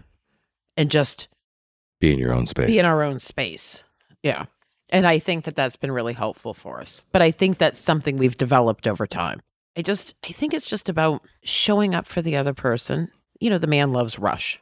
and 0.77 0.89
just 0.89 1.27
Be 1.99 2.13
in 2.13 2.19
your 2.19 2.33
own 2.33 2.45
space. 2.45 2.67
be 2.67 2.79
in 2.79 2.85
our 2.85 3.01
own 3.03 3.19
space. 3.19 3.83
Yeah. 4.23 4.45
And 4.89 5.07
I 5.07 5.19
think 5.19 5.45
that 5.45 5.55
that's 5.55 5.75
been 5.75 5.91
really 5.91 6.13
helpful 6.13 6.53
for 6.53 6.79
us. 6.79 7.01
But 7.11 7.21
I 7.21 7.31
think 7.31 7.57
that's 7.57 7.79
something 7.79 8.17
we've 8.17 8.37
developed 8.37 8.87
over 8.87 9.07
time. 9.07 9.41
I 9.77 9.81
just, 9.81 10.15
I 10.23 10.27
think 10.29 10.53
it's 10.53 10.65
just 10.65 10.89
about 10.89 11.21
showing 11.43 11.95
up 11.95 12.05
for 12.05 12.21
the 12.21 12.35
other 12.37 12.53
person. 12.53 13.09
You 13.39 13.49
know, 13.49 13.57
the 13.57 13.67
man 13.67 13.91
loves 13.91 14.19
Rush. 14.19 14.59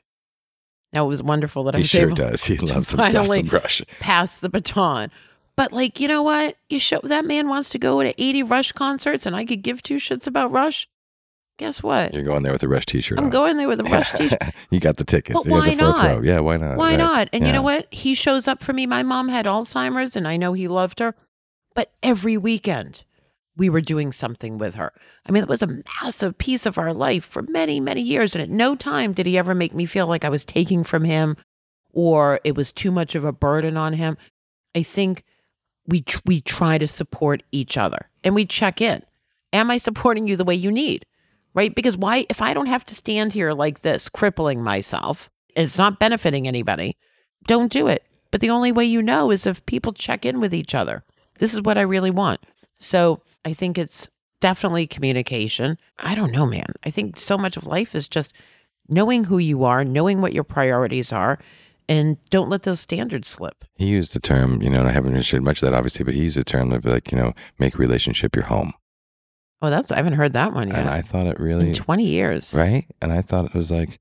Now, 0.92 1.06
it 1.06 1.10
was 1.10 1.22
wonderful 1.22 1.64
that 1.66 1.76
I 1.76 1.80
he 1.80 1.84
was 1.84 1.90
sure 1.90 2.08
able 2.08 2.16
does. 2.16 2.44
He 2.46 2.58
loves 2.58 2.72
himself 2.92 3.12
finally- 3.12 3.38
some 3.40 3.48
brush. 3.48 3.82
pass 4.00 4.40
the 4.40 4.50
baton. 4.50 5.12
But 5.56 5.72
like, 5.72 6.00
you 6.00 6.08
know 6.08 6.24
what? 6.24 6.58
You 6.70 6.80
show 6.80 7.00
that 7.04 7.26
man 7.26 7.48
wants 7.48 7.70
to 7.72 7.80
go 7.80 8.02
to 8.02 8.20
80 8.22 8.44
Rush 8.44 8.72
concerts 8.72 9.26
and 9.28 9.36
I 9.36 9.46
could 9.46 9.62
give 9.62 9.84
two 9.84 9.98
shits 9.98 10.26
about 10.26 10.52
Rush. 10.52 10.88
Guess 11.58 11.84
what? 11.84 12.14
You're 12.14 12.24
going 12.24 12.42
there 12.44 12.52
with 12.52 12.64
a 12.64 12.68
Rush 12.68 12.86
T-shirt. 12.88 13.20
I'm 13.20 13.26
on. 13.26 13.30
going 13.30 13.58
there 13.58 13.68
with 13.68 13.80
a 13.80 13.84
Rush 13.84 14.12
t-shirt. 14.14 14.42
you 14.72 14.80
got 14.80 14.98
the 14.98 15.04
tickets. 15.04 15.40
But 15.44 15.48
why 15.52 15.68
a 15.68 15.76
not? 15.76 16.06
row. 16.06 16.22
Yeah, 16.22 16.40
why 16.40 16.58
not? 16.58 16.78
Why 16.78 16.92
Right. 16.92 16.98
not? 16.98 17.30
And 17.32 17.46
you 17.46 17.54
know 17.54 17.62
what? 17.62 17.88
He 17.94 18.16
shows 18.16 18.48
up 18.48 18.64
for 18.64 18.74
me. 18.74 18.88
My 18.88 19.04
mom 19.04 19.30
had 19.30 19.46
Alzheimer's 19.46 20.16
and 20.16 20.28
I 20.28 20.36
know 20.36 20.54
he 20.54 20.68
loved 20.68 21.00
her. 21.00 21.14
But 21.76 21.92
every 22.02 22.38
weekend 22.38 23.04
we 23.56 23.70
were 23.70 23.82
doing 23.82 24.12
something 24.12 24.58
with 24.58 24.74
her. 24.76 24.92
I 25.28 25.32
mean, 25.32 25.44
it 25.44 25.50
was 25.50 25.62
a 25.62 25.84
massive 26.02 26.40
piece 26.40 26.66
of 26.66 26.80
our 26.80 26.92
life 26.92 27.24
for 27.24 27.44
many, 27.44 27.80
many 27.80 28.02
years. 28.02 28.34
And 28.34 28.42
at 28.42 28.50
no 28.50 28.76
time 28.76 29.14
did 29.14 29.28
he 29.28 29.38
ever 29.38 29.54
make 29.54 29.76
me 29.76 29.86
feel 29.86 30.08
like 30.08 30.26
I 30.26 30.30
was 30.30 30.44
taking 30.44 30.84
from 30.84 31.04
him 31.04 31.38
or 31.92 32.40
it 32.44 32.56
was 32.56 32.72
too 32.72 32.90
much 32.90 33.14
of 33.14 33.24
a 33.24 33.32
burden 33.32 33.78
on 33.78 33.94
him. 33.94 34.18
I 34.76 34.82
think 34.82 35.24
we 35.86 36.02
tr- 36.02 36.20
we 36.26 36.42
try 36.42 36.80
to 36.80 36.88
support 36.88 37.44
each 37.52 37.78
other 37.78 38.10
and 38.24 38.34
we 38.34 38.46
check 38.46 38.82
in. 38.82 39.04
Am 39.52 39.70
I 39.70 39.78
supporting 39.78 40.28
you 40.28 40.36
the 40.36 40.46
way 40.46 40.56
you 40.56 40.72
need? 40.72 41.06
Right? 41.54 41.74
Because 41.74 41.96
why 41.96 42.26
if 42.30 42.42
I 42.42 42.54
don't 42.54 42.68
have 42.68 42.84
to 42.86 42.96
stand 42.96 43.34
here 43.34 43.54
like 43.54 43.82
this 43.82 44.10
crippling 44.10 44.64
myself, 44.64 45.30
it's 45.56 45.78
not 45.78 46.00
benefiting 46.00 46.48
anybody, 46.48 46.98
don't 47.46 47.72
do 47.72 47.88
it. 47.88 48.04
But 48.32 48.42
the 48.42 48.50
only 48.50 48.72
way 48.72 48.86
you 48.86 49.02
know 49.04 49.30
is 49.30 49.46
if 49.46 49.66
people 49.68 49.94
check 49.94 50.26
in 50.26 50.40
with 50.40 50.54
each 50.54 50.74
other. 50.74 51.04
This 51.38 51.54
is 51.54 51.62
what 51.62 51.78
I 51.78 51.82
really 51.82 52.10
want. 52.12 52.40
So, 52.80 53.22
I 53.46 53.54
think 53.54 53.78
it's 53.78 54.10
definitely 54.40 54.88
communication. 54.88 55.78
I 56.00 56.16
don't 56.16 56.32
know, 56.32 56.46
man. 56.46 56.74
I 56.84 56.90
think 56.90 57.18
so 57.18 57.38
much 57.38 57.58
of 57.58 57.66
life 57.66 57.94
is 57.94 58.08
just 58.08 58.34
knowing 58.90 59.26
who 59.26 59.38
you 59.38 59.64
are, 59.64 59.86
knowing 59.86 60.22
what 60.22 60.34
your 60.34 60.44
priorities 60.44 61.14
are, 61.14 61.40
and 61.88 62.18
don't 62.30 62.50
let 62.50 62.64
those 62.64 62.80
standards 62.80 63.30
slip. 63.30 63.66
He 63.76 63.88
used 63.88 64.14
the 64.14 64.20
term, 64.20 64.62
you 64.62 64.70
know, 64.70 64.80
and 64.80 64.90
I 64.90 64.92
haven't 64.92 65.22
shared 65.22 65.44
much 65.44 65.62
of 65.62 65.70
that 65.70 65.76
obviously, 65.76 66.06
but 66.06 66.14
he 66.14 66.24
used 66.24 66.38
the 66.38 66.44
term 66.44 66.72
of 66.72 66.86
like, 66.86 67.12
you 67.12 67.18
know, 67.18 67.34
make 67.60 67.78
relationship 67.78 68.36
your 68.36 68.46
home. 68.46 68.74
Oh, 69.64 69.70
that's 69.70 69.92
I 69.92 69.96
haven't 69.96 70.14
heard 70.14 70.34
that 70.34 70.54
one 70.54 70.68
yet. 70.70 70.78
And 70.80 70.90
I 70.90 71.02
thought 71.02 71.26
it 71.26 71.40
really 71.40 71.70
In 71.70 71.74
20 71.74 72.06
years. 72.06 72.54
right? 72.54 72.86
And 73.02 73.12
I 73.14 73.22
thought 73.22 73.46
it 73.46 73.54
was 73.54 73.72
like, 73.72 73.98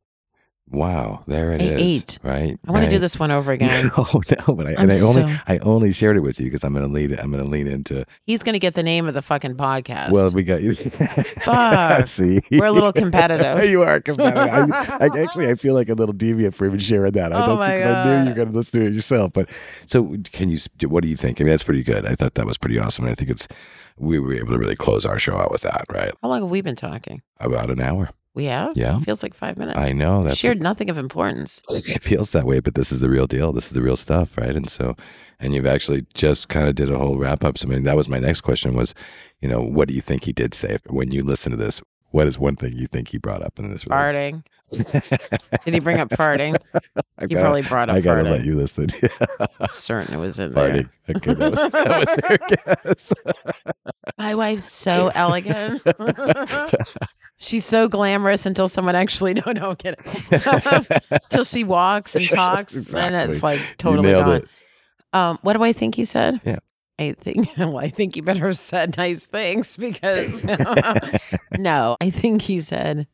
wow, 0.69 1.23
there 1.27 1.53
it 1.53 1.61
I 1.61 1.65
is, 1.67 1.81
ate. 1.83 2.19
Right. 2.23 2.59
I 2.67 2.73
want 2.73 2.85
to 2.85 2.91
do 2.91 2.99
this 2.99 3.19
one 3.19 3.31
over 3.31 3.53
again. 3.59 3.91
No, 3.97 4.07
no, 4.49 4.55
but 4.55 4.67
I, 4.67 4.71
I'm 4.71 4.77
and 4.89 4.93
I 4.93 5.01
only 5.01 5.23
so- 5.33 5.39
I 5.47 5.59
only 5.59 5.93
shared 5.93 6.17
it 6.17 6.21
with 6.21 6.41
you 6.41 6.47
because 6.47 6.65
I'm 6.65 6.73
gonna 6.73 6.87
lean 6.89 7.13
I'm 7.19 7.31
gonna 7.31 7.45
lean 7.45 7.67
into 7.69 8.05
He's 8.25 8.43
going 8.43 8.55
to 8.55 8.59
get 8.59 8.75
the 8.75 8.83
name 8.83 9.07
of 9.07 9.13
the 9.15 9.21
fucking 9.23 9.55
podcast. 9.57 10.11
well 10.11 10.31
we 10.31 10.43
got 10.43 10.63
you 10.63 10.75
Fuck. 11.43 12.07
see 12.07 12.41
We're 12.51 12.67
a 12.67 12.73
little 12.73 12.93
competitive. 12.93 13.65
you 13.69 13.83
are 13.83 14.01
competitive 14.01 14.73
I, 14.73 14.99
I, 15.13 15.21
actually 15.23 15.49
I 15.49 15.55
feel 15.55 15.75
like 15.75 15.89
a 15.89 15.95
little 15.95 16.15
deviant 16.15 16.55
for 16.55 16.67
even 16.67 16.79
sharing 16.79 17.13
that 17.13 17.33
I 17.33 17.43
Oh 17.45 17.47
don't 17.47 17.59
my 17.59 17.77
because 17.77 17.95
I 17.95 18.05
knew 18.05 18.11
you 18.11 18.17
God. 18.25 18.29
were 18.39 18.45
gonna 18.45 18.57
listen 18.57 18.81
to 18.81 18.87
it 18.87 18.95
yourself 18.95 19.33
but 19.33 19.49
so 19.87 20.17
can 20.33 20.49
you 20.49 20.59
what 20.89 21.03
do 21.03 21.09
you 21.09 21.17
think 21.17 21.41
I 21.41 21.45
mean 21.45 21.51
that's 21.51 21.63
pretty 21.63 21.83
good 21.83 22.07
I 22.07 22.15
thought 22.15 22.35
that 22.35 22.47
was 22.47 22.57
pretty 22.59 22.79
awesome 22.79 23.05
I 23.07 23.15
think 23.15 23.31
it's 23.31 23.47
we 23.99 24.19
were 24.19 24.35
able 24.35 24.53
to 24.53 24.59
really 24.59 24.77
close 24.77 25.05
our 25.05 25.19
show 25.19 25.37
out 25.37 25.51
with 25.51 25.63
that 25.63 25.85
right 25.91 26.13
How 26.23 26.29
long 26.29 26.43
have 26.43 26.51
we 26.51 26.61
been 26.61 26.77
talking? 26.77 27.23
about 27.39 27.71
an 27.71 27.81
hour 27.81 28.11
We 28.35 28.47
have? 28.47 28.73
Yeah. 28.77 28.99
Feels 29.01 29.23
like 29.23 29.35
five 29.35 29.57
minutes. 29.59 29.77
I 29.77 29.93
know 29.93 30.23
that's 30.25 30.37
Shared 30.37 30.63
nothing 30.63 30.89
of 30.89 30.97
importance. 30.97 31.63
it 31.71 32.03
feels 32.03 32.31
that 32.31 32.47
way, 32.47 32.61
but 32.61 32.75
this 32.75 32.91
is 32.91 33.01
the 33.01 33.11
real 33.11 33.27
deal. 33.27 33.53
This 33.53 33.67
is 33.67 33.73
the 33.73 33.83
real 33.83 33.97
stuff, 33.97 34.39
right? 34.39 34.57
And 34.57 34.71
so, 34.71 34.97
and 35.39 35.55
you've 35.55 35.67
actually 35.67 36.07
just 36.15 36.49
kind 36.49 36.67
of 36.69 36.75
did 36.75 36.91
a 36.91 36.97
whole 36.99 37.19
wrap 37.19 37.45
up. 37.45 37.59
So, 37.59 37.69
I 37.69 37.71
mean, 37.71 37.85
that 37.85 37.97
was 37.97 38.09
my 38.09 38.19
next 38.21 38.41
question 38.41 38.75
was, 38.75 38.95
you 39.41 39.49
know, 39.49 39.61
what 39.61 39.89
do 39.89 39.95
you 39.95 40.01
think 40.01 40.25
he 40.25 40.33
did 40.33 40.55
say 40.55 40.79
when 40.89 41.11
you 41.13 41.23
listen 41.23 41.51
to 41.51 41.59
this? 41.59 41.83
What 42.11 42.27
is 42.27 42.39
one 42.39 42.57
thing 42.57 42.73
you 42.75 42.87
think 42.87 43.09
he 43.09 43.19
brought 43.19 43.43
up 43.43 43.59
in 43.59 43.71
this? 43.71 43.85
Farting. 43.85 44.45
Did 44.73 45.75
he 45.75 45.81
bring 45.81 46.01
up 46.01 46.09
farting? 46.11 46.57
I 47.19 47.23
He 47.23 47.29
gotta, 47.29 47.41
probably 47.43 47.63
brought 47.63 47.89
up 47.91 47.97
I 47.97 48.01
gotta 48.01 48.23
farting. 48.25 48.31
let 48.31 48.45
you 48.45 48.57
listen. 48.57 48.89
Certain 49.73 50.15
it 50.15 50.19
was 50.19 50.39
in 50.39 50.53
there. 50.53 50.73
farting. 50.73 51.17
Okay, 51.17 51.35
that 51.35 51.51
was, 51.51 51.73
that 51.73 52.07
was 52.07 52.19
her 52.25 52.83
guess. 52.85 53.13
My 54.19 54.35
wife's 54.35 54.71
so 54.73 55.11
elegant. 55.15 55.83
She's 57.37 57.65
so 57.65 57.89
glamorous 57.89 58.47
until 58.47 58.69
someone 58.69 58.95
actually 58.95 59.35
no 59.35 59.53
no 59.53 59.71
I'm 59.71 59.77
kidding. 59.77 59.99
Until 61.11 61.45
she 61.45 61.65
walks 61.65 62.15
and 62.15 62.25
talks, 62.29 62.93
and 62.95 63.15
it's 63.31 63.43
like 63.43 63.61
totally 63.79 64.13
gone. 64.13 64.37
it. 64.37 64.49
Um, 65.13 65.39
what 65.43 65.55
do 65.55 65.63
I 65.63 65.73
think 65.73 65.95
he 65.97 66.05
said? 66.05 66.41
Yeah. 66.45 66.59
I 66.99 67.13
think 67.19 67.49
well, 67.59 67.79
I 67.79 67.89
think 67.89 68.17
you 68.17 68.23
better 68.23 68.47
have 68.47 68.59
said 68.59 68.97
nice 68.97 69.27
things 69.27 69.77
because 69.77 70.45
no, 71.59 71.97
I 72.01 72.11
think 72.11 72.43
he 72.43 72.61
said 72.61 73.09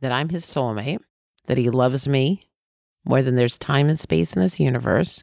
that 0.00 0.12
I'm 0.12 0.28
his 0.28 0.44
soulmate, 0.44 1.00
that 1.46 1.56
he 1.56 1.70
loves 1.70 2.08
me 2.08 2.42
more 3.04 3.22
than 3.22 3.36
there's 3.36 3.58
time 3.58 3.88
and 3.88 3.98
space 3.98 4.34
in 4.34 4.42
this 4.42 4.60
universe. 4.60 5.22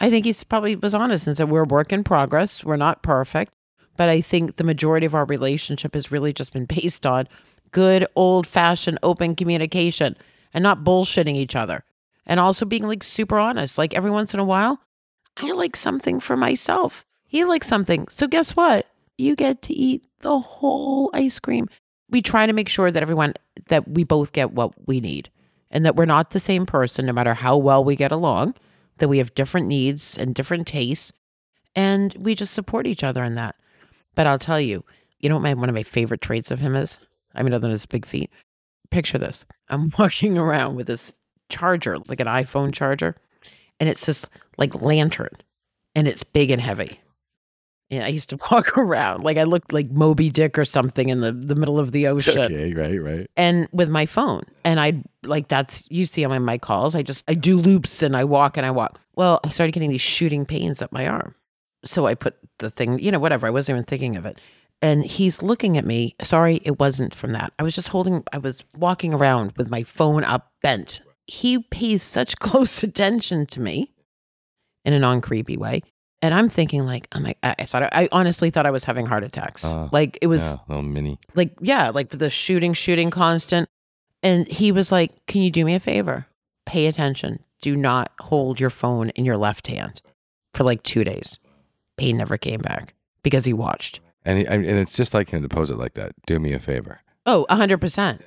I 0.00 0.10
think 0.10 0.26
he's 0.26 0.44
probably 0.44 0.76
was 0.76 0.94
honest 0.94 1.26
and 1.26 1.36
said 1.36 1.48
we're 1.48 1.62
a 1.62 1.68
work 1.68 1.92
in 1.92 2.04
progress. 2.04 2.64
We're 2.64 2.76
not 2.76 3.02
perfect, 3.02 3.52
but 3.96 4.08
I 4.08 4.20
think 4.20 4.56
the 4.56 4.64
majority 4.64 5.06
of 5.06 5.14
our 5.14 5.24
relationship 5.24 5.94
has 5.94 6.12
really 6.12 6.32
just 6.32 6.52
been 6.52 6.64
based 6.64 7.06
on 7.06 7.28
good 7.70 8.06
old 8.14 8.46
fashioned 8.46 8.98
open 9.02 9.34
communication 9.34 10.16
and 10.52 10.62
not 10.62 10.84
bullshitting 10.84 11.34
each 11.34 11.56
other. 11.56 11.84
And 12.26 12.40
also 12.40 12.64
being 12.64 12.84
like 12.84 13.02
super 13.02 13.38
honest. 13.38 13.76
Like 13.76 13.94
every 13.94 14.10
once 14.10 14.32
in 14.32 14.40
a 14.40 14.44
while, 14.44 14.80
I 15.36 15.52
like 15.52 15.76
something 15.76 16.20
for 16.20 16.36
myself. 16.36 17.04
He 17.26 17.44
likes 17.44 17.66
something. 17.66 18.08
So 18.08 18.26
guess 18.26 18.56
what? 18.56 18.86
You 19.18 19.36
get 19.36 19.62
to 19.62 19.74
eat 19.74 20.06
the 20.20 20.38
whole 20.38 21.10
ice 21.12 21.38
cream. 21.38 21.68
We 22.14 22.22
try 22.22 22.46
to 22.46 22.52
make 22.52 22.68
sure 22.68 22.92
that 22.92 23.02
everyone 23.02 23.34
that 23.66 23.88
we 23.88 24.04
both 24.04 24.30
get 24.30 24.52
what 24.52 24.86
we 24.86 25.00
need 25.00 25.30
and 25.68 25.84
that 25.84 25.96
we're 25.96 26.04
not 26.04 26.30
the 26.30 26.38
same 26.38 26.64
person 26.64 27.06
no 27.06 27.12
matter 27.12 27.34
how 27.34 27.56
well 27.56 27.82
we 27.82 27.96
get 27.96 28.12
along, 28.12 28.54
that 28.98 29.08
we 29.08 29.18
have 29.18 29.34
different 29.34 29.66
needs 29.66 30.16
and 30.16 30.32
different 30.32 30.68
tastes 30.68 31.12
and 31.74 32.14
we 32.20 32.36
just 32.36 32.54
support 32.54 32.86
each 32.86 33.02
other 33.02 33.24
in 33.24 33.34
that. 33.34 33.56
But 34.14 34.28
I'll 34.28 34.38
tell 34.38 34.60
you, 34.60 34.84
you 35.18 35.28
know 35.28 35.34
what 35.34 35.42
my 35.42 35.54
one 35.54 35.68
of 35.68 35.74
my 35.74 35.82
favorite 35.82 36.20
traits 36.20 36.52
of 36.52 36.60
him 36.60 36.76
is? 36.76 37.00
I 37.34 37.42
mean, 37.42 37.52
other 37.52 37.62
than 37.62 37.72
his 37.72 37.84
big 37.84 38.06
feet. 38.06 38.30
Picture 38.90 39.18
this. 39.18 39.44
I'm 39.68 39.90
walking 39.98 40.38
around 40.38 40.76
with 40.76 40.86
this 40.86 41.14
charger, 41.48 41.98
like 42.06 42.20
an 42.20 42.28
iPhone 42.28 42.72
charger, 42.72 43.16
and 43.80 43.88
it's 43.88 44.06
this 44.06 44.24
like 44.56 44.80
lantern 44.80 45.34
and 45.96 46.06
it's 46.06 46.22
big 46.22 46.52
and 46.52 46.62
heavy. 46.62 47.00
And 47.90 48.02
I 48.02 48.08
used 48.08 48.30
to 48.30 48.38
walk 48.50 48.76
around 48.78 49.22
like 49.24 49.36
I 49.36 49.44
looked 49.44 49.72
like 49.72 49.90
Moby 49.90 50.30
Dick 50.30 50.58
or 50.58 50.64
something 50.64 51.08
in 51.08 51.20
the, 51.20 51.32
the 51.32 51.54
middle 51.54 51.78
of 51.78 51.92
the 51.92 52.06
ocean 52.06 52.38
Okay, 52.38 52.72
right, 52.74 53.00
right. 53.00 53.30
and 53.36 53.68
with 53.72 53.88
my 53.90 54.06
phone. 54.06 54.42
And 54.64 54.80
I 54.80 55.02
like 55.22 55.48
that's 55.48 55.86
you 55.90 56.06
see 56.06 56.24
on 56.24 56.30
my, 56.30 56.38
my 56.38 56.58
calls. 56.58 56.94
I 56.94 57.02
just 57.02 57.24
I 57.28 57.34
do 57.34 57.56
loops 57.56 58.02
and 58.02 58.16
I 58.16 58.24
walk 58.24 58.56
and 58.56 58.64
I 58.66 58.70
walk. 58.70 59.00
Well, 59.14 59.40
I 59.44 59.48
started 59.48 59.72
getting 59.72 59.90
these 59.90 60.00
shooting 60.00 60.44
pains 60.44 60.82
up 60.82 60.92
my 60.92 61.06
arm. 61.06 61.34
So 61.84 62.06
I 62.06 62.14
put 62.14 62.36
the 62.58 62.70
thing, 62.70 62.98
you 62.98 63.12
know, 63.12 63.18
whatever. 63.18 63.46
I 63.46 63.50
wasn't 63.50 63.76
even 63.76 63.84
thinking 63.84 64.16
of 64.16 64.24
it. 64.24 64.40
And 64.82 65.04
he's 65.04 65.42
looking 65.42 65.78
at 65.78 65.84
me. 65.84 66.14
Sorry, 66.22 66.60
it 66.64 66.78
wasn't 66.78 67.14
from 67.14 67.32
that. 67.32 67.52
I 67.58 67.62
was 67.62 67.74
just 67.74 67.88
holding, 67.88 68.24
I 68.32 68.38
was 68.38 68.64
walking 68.76 69.14
around 69.14 69.52
with 69.56 69.70
my 69.70 69.82
phone 69.82 70.24
up 70.24 70.50
bent. 70.62 71.00
He 71.26 71.58
pays 71.58 72.02
such 72.02 72.36
close 72.38 72.82
attention 72.82 73.46
to 73.46 73.60
me 73.60 73.92
in 74.84 74.92
a 74.92 74.98
non 74.98 75.20
creepy 75.20 75.56
way. 75.56 75.82
And 76.24 76.32
I'm 76.32 76.48
thinking, 76.48 76.86
like, 76.86 77.06
I'm 77.12 77.22
like, 77.22 77.36
I 77.42 77.54
I 77.58 77.64
thought, 77.64 77.82
I 77.92 78.08
honestly 78.10 78.48
thought 78.48 78.64
I 78.64 78.70
was 78.70 78.84
having 78.84 79.04
heart 79.04 79.24
attacks. 79.24 79.62
Oh, 79.62 79.90
like, 79.92 80.16
it 80.22 80.26
was 80.26 80.40
yeah, 80.40 80.56
little 80.68 80.82
mini. 80.82 81.18
like 81.34 81.52
yeah 81.60 81.90
like 81.90 82.08
the 82.08 82.30
shooting 82.30 82.72
shooting 82.72 83.10
constant 83.10 83.68
and 84.22 84.48
he 84.48 84.72
was 84.72 84.90
like 84.90 85.10
can 85.26 85.42
you 85.42 85.50
do 85.50 85.64
me 85.66 85.74
a 85.74 85.80
favor 85.80 86.26
pay 86.64 86.86
attention 86.86 87.40
do 87.60 87.76
not 87.76 88.10
hold 88.20 88.58
your 88.58 88.70
phone 88.70 89.10
in 89.10 89.24
your 89.26 89.36
left 89.36 89.66
hand 89.66 90.00
for 90.54 90.64
like 90.64 90.82
two 90.82 91.04
days 91.04 91.38
he 91.98 92.12
never 92.12 92.38
came 92.38 92.60
back 92.60 92.94
because 93.22 93.44
he 93.44 93.52
watched 93.52 94.00
And 94.24 94.38
he, 94.38 94.48
I 94.48 94.56
mean, 94.56 94.70
and 94.70 94.78
it's 94.78 94.96
just 94.96 95.12
like 95.12 95.28
him 95.28 95.42
to 95.42 95.48
pose 95.48 95.70
it 95.70 95.76
like 95.76 95.92
that. 95.94 96.12
Do 96.26 96.38
me 96.40 96.54
a 96.54 96.58
favor. 96.58 97.00
oh 97.26 97.44
100% 97.50 98.20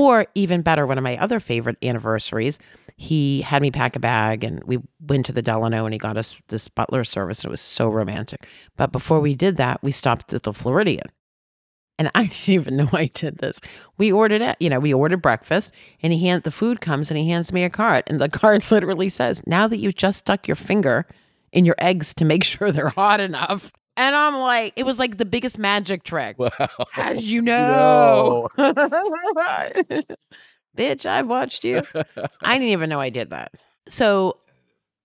or 0.00 0.26
even 0.34 0.62
better 0.62 0.86
one 0.86 0.98
of 0.98 1.04
my 1.04 1.16
other 1.18 1.40
favorite 1.40 1.76
anniversaries 1.82 2.58
he 2.96 3.40
had 3.42 3.62
me 3.62 3.70
pack 3.70 3.96
a 3.96 4.00
bag 4.00 4.44
and 4.44 4.62
we 4.64 4.78
went 5.00 5.26
to 5.26 5.32
the 5.32 5.42
delano 5.42 5.84
and 5.84 5.94
he 5.94 5.98
got 5.98 6.16
us 6.16 6.36
this 6.48 6.68
butler 6.68 7.04
service 7.04 7.40
and 7.40 7.48
it 7.48 7.50
was 7.50 7.60
so 7.60 7.88
romantic 7.88 8.46
but 8.76 8.92
before 8.92 9.20
we 9.20 9.34
did 9.34 9.56
that 9.56 9.82
we 9.82 9.92
stopped 9.92 10.32
at 10.32 10.42
the 10.42 10.52
floridian 10.52 11.06
and 12.00 12.10
I 12.14 12.22
didn't 12.26 12.48
even 12.48 12.76
know 12.76 12.88
I 12.92 13.06
did 13.06 13.38
this. 13.38 13.60
We 13.98 14.10
ordered 14.10 14.40
it, 14.40 14.56
you 14.58 14.70
know, 14.70 14.80
we 14.80 14.94
ordered 14.94 15.20
breakfast 15.20 15.70
and 16.02 16.14
he 16.14 16.26
hand 16.26 16.42
the 16.44 16.50
food 16.50 16.80
comes 16.80 17.10
and 17.10 17.18
he 17.18 17.28
hands 17.28 17.52
me 17.52 17.62
a 17.62 17.70
card. 17.70 18.04
And 18.06 18.18
the 18.18 18.28
card 18.40 18.68
literally 18.70 19.10
says, 19.10 19.46
Now 19.46 19.68
that 19.68 19.76
you've 19.76 19.96
just 19.96 20.20
stuck 20.20 20.48
your 20.48 20.56
finger 20.56 21.06
in 21.52 21.66
your 21.66 21.74
eggs 21.78 22.14
to 22.14 22.24
make 22.24 22.42
sure 22.42 22.72
they're 22.72 22.88
hot 22.88 23.20
enough. 23.20 23.72
And 24.00 24.16
I'm 24.16 24.34
like, 24.38 24.72
it 24.76 24.86
was 24.86 24.98
like 24.98 25.18
the 25.18 25.26
biggest 25.26 25.58
magic 25.58 26.04
trick. 26.04 26.38
Wow. 26.38 26.50
How 26.90 27.12
did 27.12 27.22
you 27.28 27.42
know? 27.42 28.48
No. 28.56 28.72
Bitch, 30.74 31.04
I've 31.04 31.28
watched 31.28 31.64
you. 31.64 31.82
I 32.42 32.54
didn't 32.58 32.68
even 32.68 32.88
know 32.88 32.98
I 32.98 33.10
did 33.10 33.28
that. 33.28 33.52
So 33.88 34.38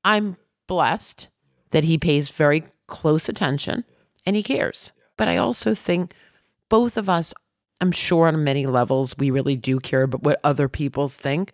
I'm 0.06 0.38
blessed 0.68 1.28
that 1.72 1.84
he 1.84 1.98
pays 1.98 2.30
very 2.30 2.64
close 2.88 3.28
attention 3.28 3.84
and 4.26 4.38
he 4.38 4.44
cares. 4.44 4.94
But 5.18 5.28
I 5.28 5.36
also 5.36 5.76
think 5.76 6.14
both 6.70 6.96
of 6.96 7.10
us, 7.10 7.34
I'm 7.82 7.92
sure 7.92 8.28
on 8.28 8.46
many 8.46 8.66
levels, 8.66 9.18
we 9.18 9.30
really 9.30 9.58
do 9.58 9.82
care 9.82 10.04
about 10.04 10.24
what 10.24 10.40
other 10.42 10.70
people 10.70 11.10
think 11.10 11.52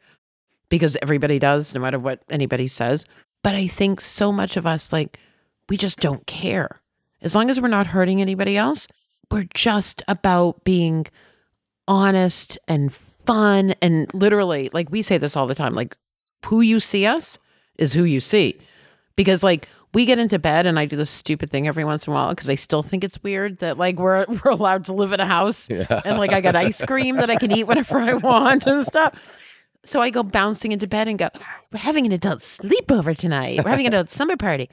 because 0.69 0.95
everybody 1.01 1.39
does, 1.39 1.73
no 1.73 1.81
matter 1.81 1.97
what 1.97 2.21
anybody 2.29 2.67
says. 2.67 3.03
But 3.41 3.55
I 3.55 3.65
think 3.65 3.99
so 3.99 4.31
much 4.31 4.57
of 4.57 4.67
us, 4.67 4.93
like, 4.93 5.17
we 5.69 5.75
just 5.75 5.99
don't 5.99 6.27
care. 6.27 6.80
As 7.21 7.35
long 7.35 7.49
as 7.49 7.59
we're 7.61 7.67
not 7.67 7.87
hurting 7.87 8.21
anybody 8.21 8.57
else, 8.57 8.87
we're 9.29 9.47
just 9.53 10.01
about 10.07 10.63
being 10.63 11.05
honest 11.87 12.57
and 12.67 12.93
fun 12.93 13.73
and 13.81 14.11
literally 14.13 14.69
like 14.73 14.89
we 14.91 15.01
say 15.01 15.17
this 15.17 15.35
all 15.35 15.45
the 15.47 15.55
time 15.55 15.73
like 15.73 15.95
who 16.47 16.61
you 16.61 16.79
see 16.79 17.05
us 17.05 17.37
is 17.77 17.93
who 17.93 18.03
you 18.03 18.19
see 18.19 18.57
because 19.15 19.43
like 19.43 19.67
we 19.93 20.05
get 20.05 20.17
into 20.19 20.39
bed 20.39 20.65
and 20.65 20.79
I 20.79 20.85
do 20.85 20.95
this 20.95 21.09
stupid 21.09 21.49
thing 21.51 21.67
every 21.67 21.83
once 21.83 22.07
in 22.07 22.11
a 22.11 22.13
while 22.15 22.29
because 22.29 22.49
I 22.49 22.55
still 22.55 22.81
think 22.81 23.03
it's 23.03 23.21
weird 23.23 23.59
that 23.59 23.77
like 23.77 23.99
we're 23.99 24.25
we're 24.43 24.51
allowed 24.51 24.85
to 24.85 24.93
live 24.93 25.11
in 25.11 25.19
a 25.19 25.25
house 25.25 25.69
Yeah. 25.69 26.01
and 26.05 26.17
like 26.17 26.33
I 26.33 26.41
got 26.41 26.55
ice 26.55 26.83
cream 26.85 27.17
that 27.17 27.29
I 27.29 27.35
can 27.35 27.51
eat 27.51 27.65
whenever 27.65 27.97
I 27.99 28.13
want 28.13 28.65
and 28.67 28.85
stuff. 28.85 29.13
So 29.83 30.01
I 30.01 30.11
go 30.11 30.23
bouncing 30.23 30.71
into 30.71 30.87
bed 30.87 31.07
and 31.07 31.17
go, 31.19 31.29
We're 31.71 31.79
having 31.79 32.05
an 32.05 32.11
adult 32.11 32.39
sleepover 32.39 33.17
tonight. 33.17 33.63
We're 33.63 33.71
having 33.71 33.87
an 33.87 33.93
adult 33.93 34.11
summer 34.11 34.37
party. 34.37 34.69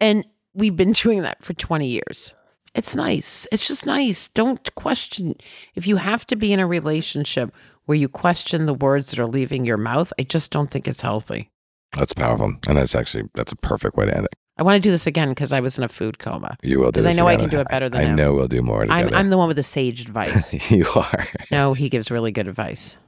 And 0.00 0.24
we've 0.54 0.76
been 0.76 0.92
doing 0.92 1.22
that 1.22 1.42
for 1.44 1.52
20 1.54 1.86
years. 1.86 2.34
It's 2.74 2.94
nice. 2.94 3.46
It's 3.50 3.66
just 3.66 3.86
nice. 3.86 4.28
Don't 4.28 4.74
question. 4.74 5.34
If 5.74 5.86
you 5.86 5.96
have 5.96 6.26
to 6.28 6.36
be 6.36 6.52
in 6.52 6.60
a 6.60 6.66
relationship 6.66 7.52
where 7.86 7.96
you 7.96 8.08
question 8.08 8.66
the 8.66 8.74
words 8.74 9.10
that 9.10 9.18
are 9.18 9.26
leaving 9.26 9.64
your 9.64 9.78
mouth, 9.78 10.12
I 10.18 10.22
just 10.24 10.50
don't 10.52 10.70
think 10.70 10.86
it's 10.86 11.00
healthy. 11.00 11.50
That's 11.96 12.12
powerful, 12.12 12.52
and 12.68 12.76
that's 12.76 12.94
actually 12.94 13.24
that's 13.34 13.50
a 13.52 13.56
perfect 13.56 13.96
way 13.96 14.04
to 14.06 14.14
end 14.14 14.26
it. 14.26 14.34
I 14.58 14.62
want 14.62 14.76
to 14.76 14.80
do 14.86 14.90
this 14.90 15.06
again 15.06 15.30
because 15.30 15.52
I 15.52 15.60
was 15.60 15.78
in 15.78 15.84
a 15.84 15.88
food 15.88 16.18
coma. 16.18 16.56
You 16.62 16.80
will 16.80 16.90
do 16.92 16.98
'Cause 16.98 17.06
I 17.06 17.12
know 17.12 17.26
I 17.26 17.36
can 17.36 17.48
do 17.48 17.60
it 17.60 17.68
better 17.68 17.88
than 17.88 18.00
I 18.00 18.04
him. 18.10 18.16
know 18.16 18.34
we'll 18.34 18.48
do 18.48 18.60
more 18.60 18.84
I'm. 18.90 19.14
I'm 19.14 19.30
the 19.30 19.38
one 19.38 19.48
with 19.48 19.56
the 19.56 19.62
sage 19.62 20.00
advice. 20.06 20.70
you 20.70 20.86
are. 20.94 21.26
no, 21.50 21.72
he 21.72 21.88
gives 21.88 22.10
really 22.10 22.30
good 22.32 22.46
advice. 22.46 22.98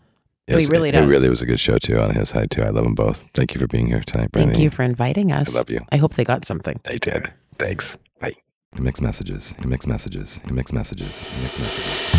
Yes, 0.50 0.60
he 0.60 0.66
really 0.66 0.88
it, 0.88 0.92
does. 0.92 1.06
It 1.06 1.08
really 1.08 1.30
was 1.30 1.42
a 1.42 1.46
good 1.46 1.60
show 1.60 1.78
too 1.78 2.00
on 2.00 2.14
his 2.14 2.30
side 2.30 2.50
too. 2.50 2.62
I 2.62 2.70
love 2.70 2.84
them 2.84 2.94
both. 2.94 3.24
Thank 3.34 3.54
you 3.54 3.60
for 3.60 3.68
being 3.68 3.86
here 3.86 4.00
tonight, 4.00 4.30
Thank 4.32 4.58
you 4.58 4.70
for 4.70 4.82
inviting 4.82 5.30
us. 5.30 5.54
I 5.54 5.58
love 5.58 5.70
you. 5.70 5.80
I 5.92 5.96
hope 5.96 6.14
they 6.14 6.24
got 6.24 6.44
something. 6.44 6.80
They 6.84 6.98
did. 6.98 7.32
Thanks. 7.58 7.96
Bye. 8.18 8.34
Mixed 8.76 9.00
messages. 9.00 9.54
Mixed 9.64 9.86
messages. 9.86 10.40
Mixed 10.50 10.72
messages. 10.72 11.30
Mixed 11.40 11.58
messages. 11.60 12.10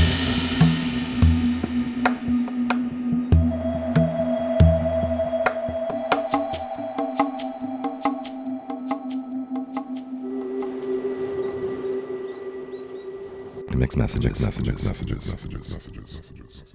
Mixed 13.75 13.97
messages. 13.97 14.39
Messages. 14.39 14.85
Messages. 14.85 15.27
Messages. 15.27 15.27
Messages. 15.27 16.15
Messages. 16.15 16.70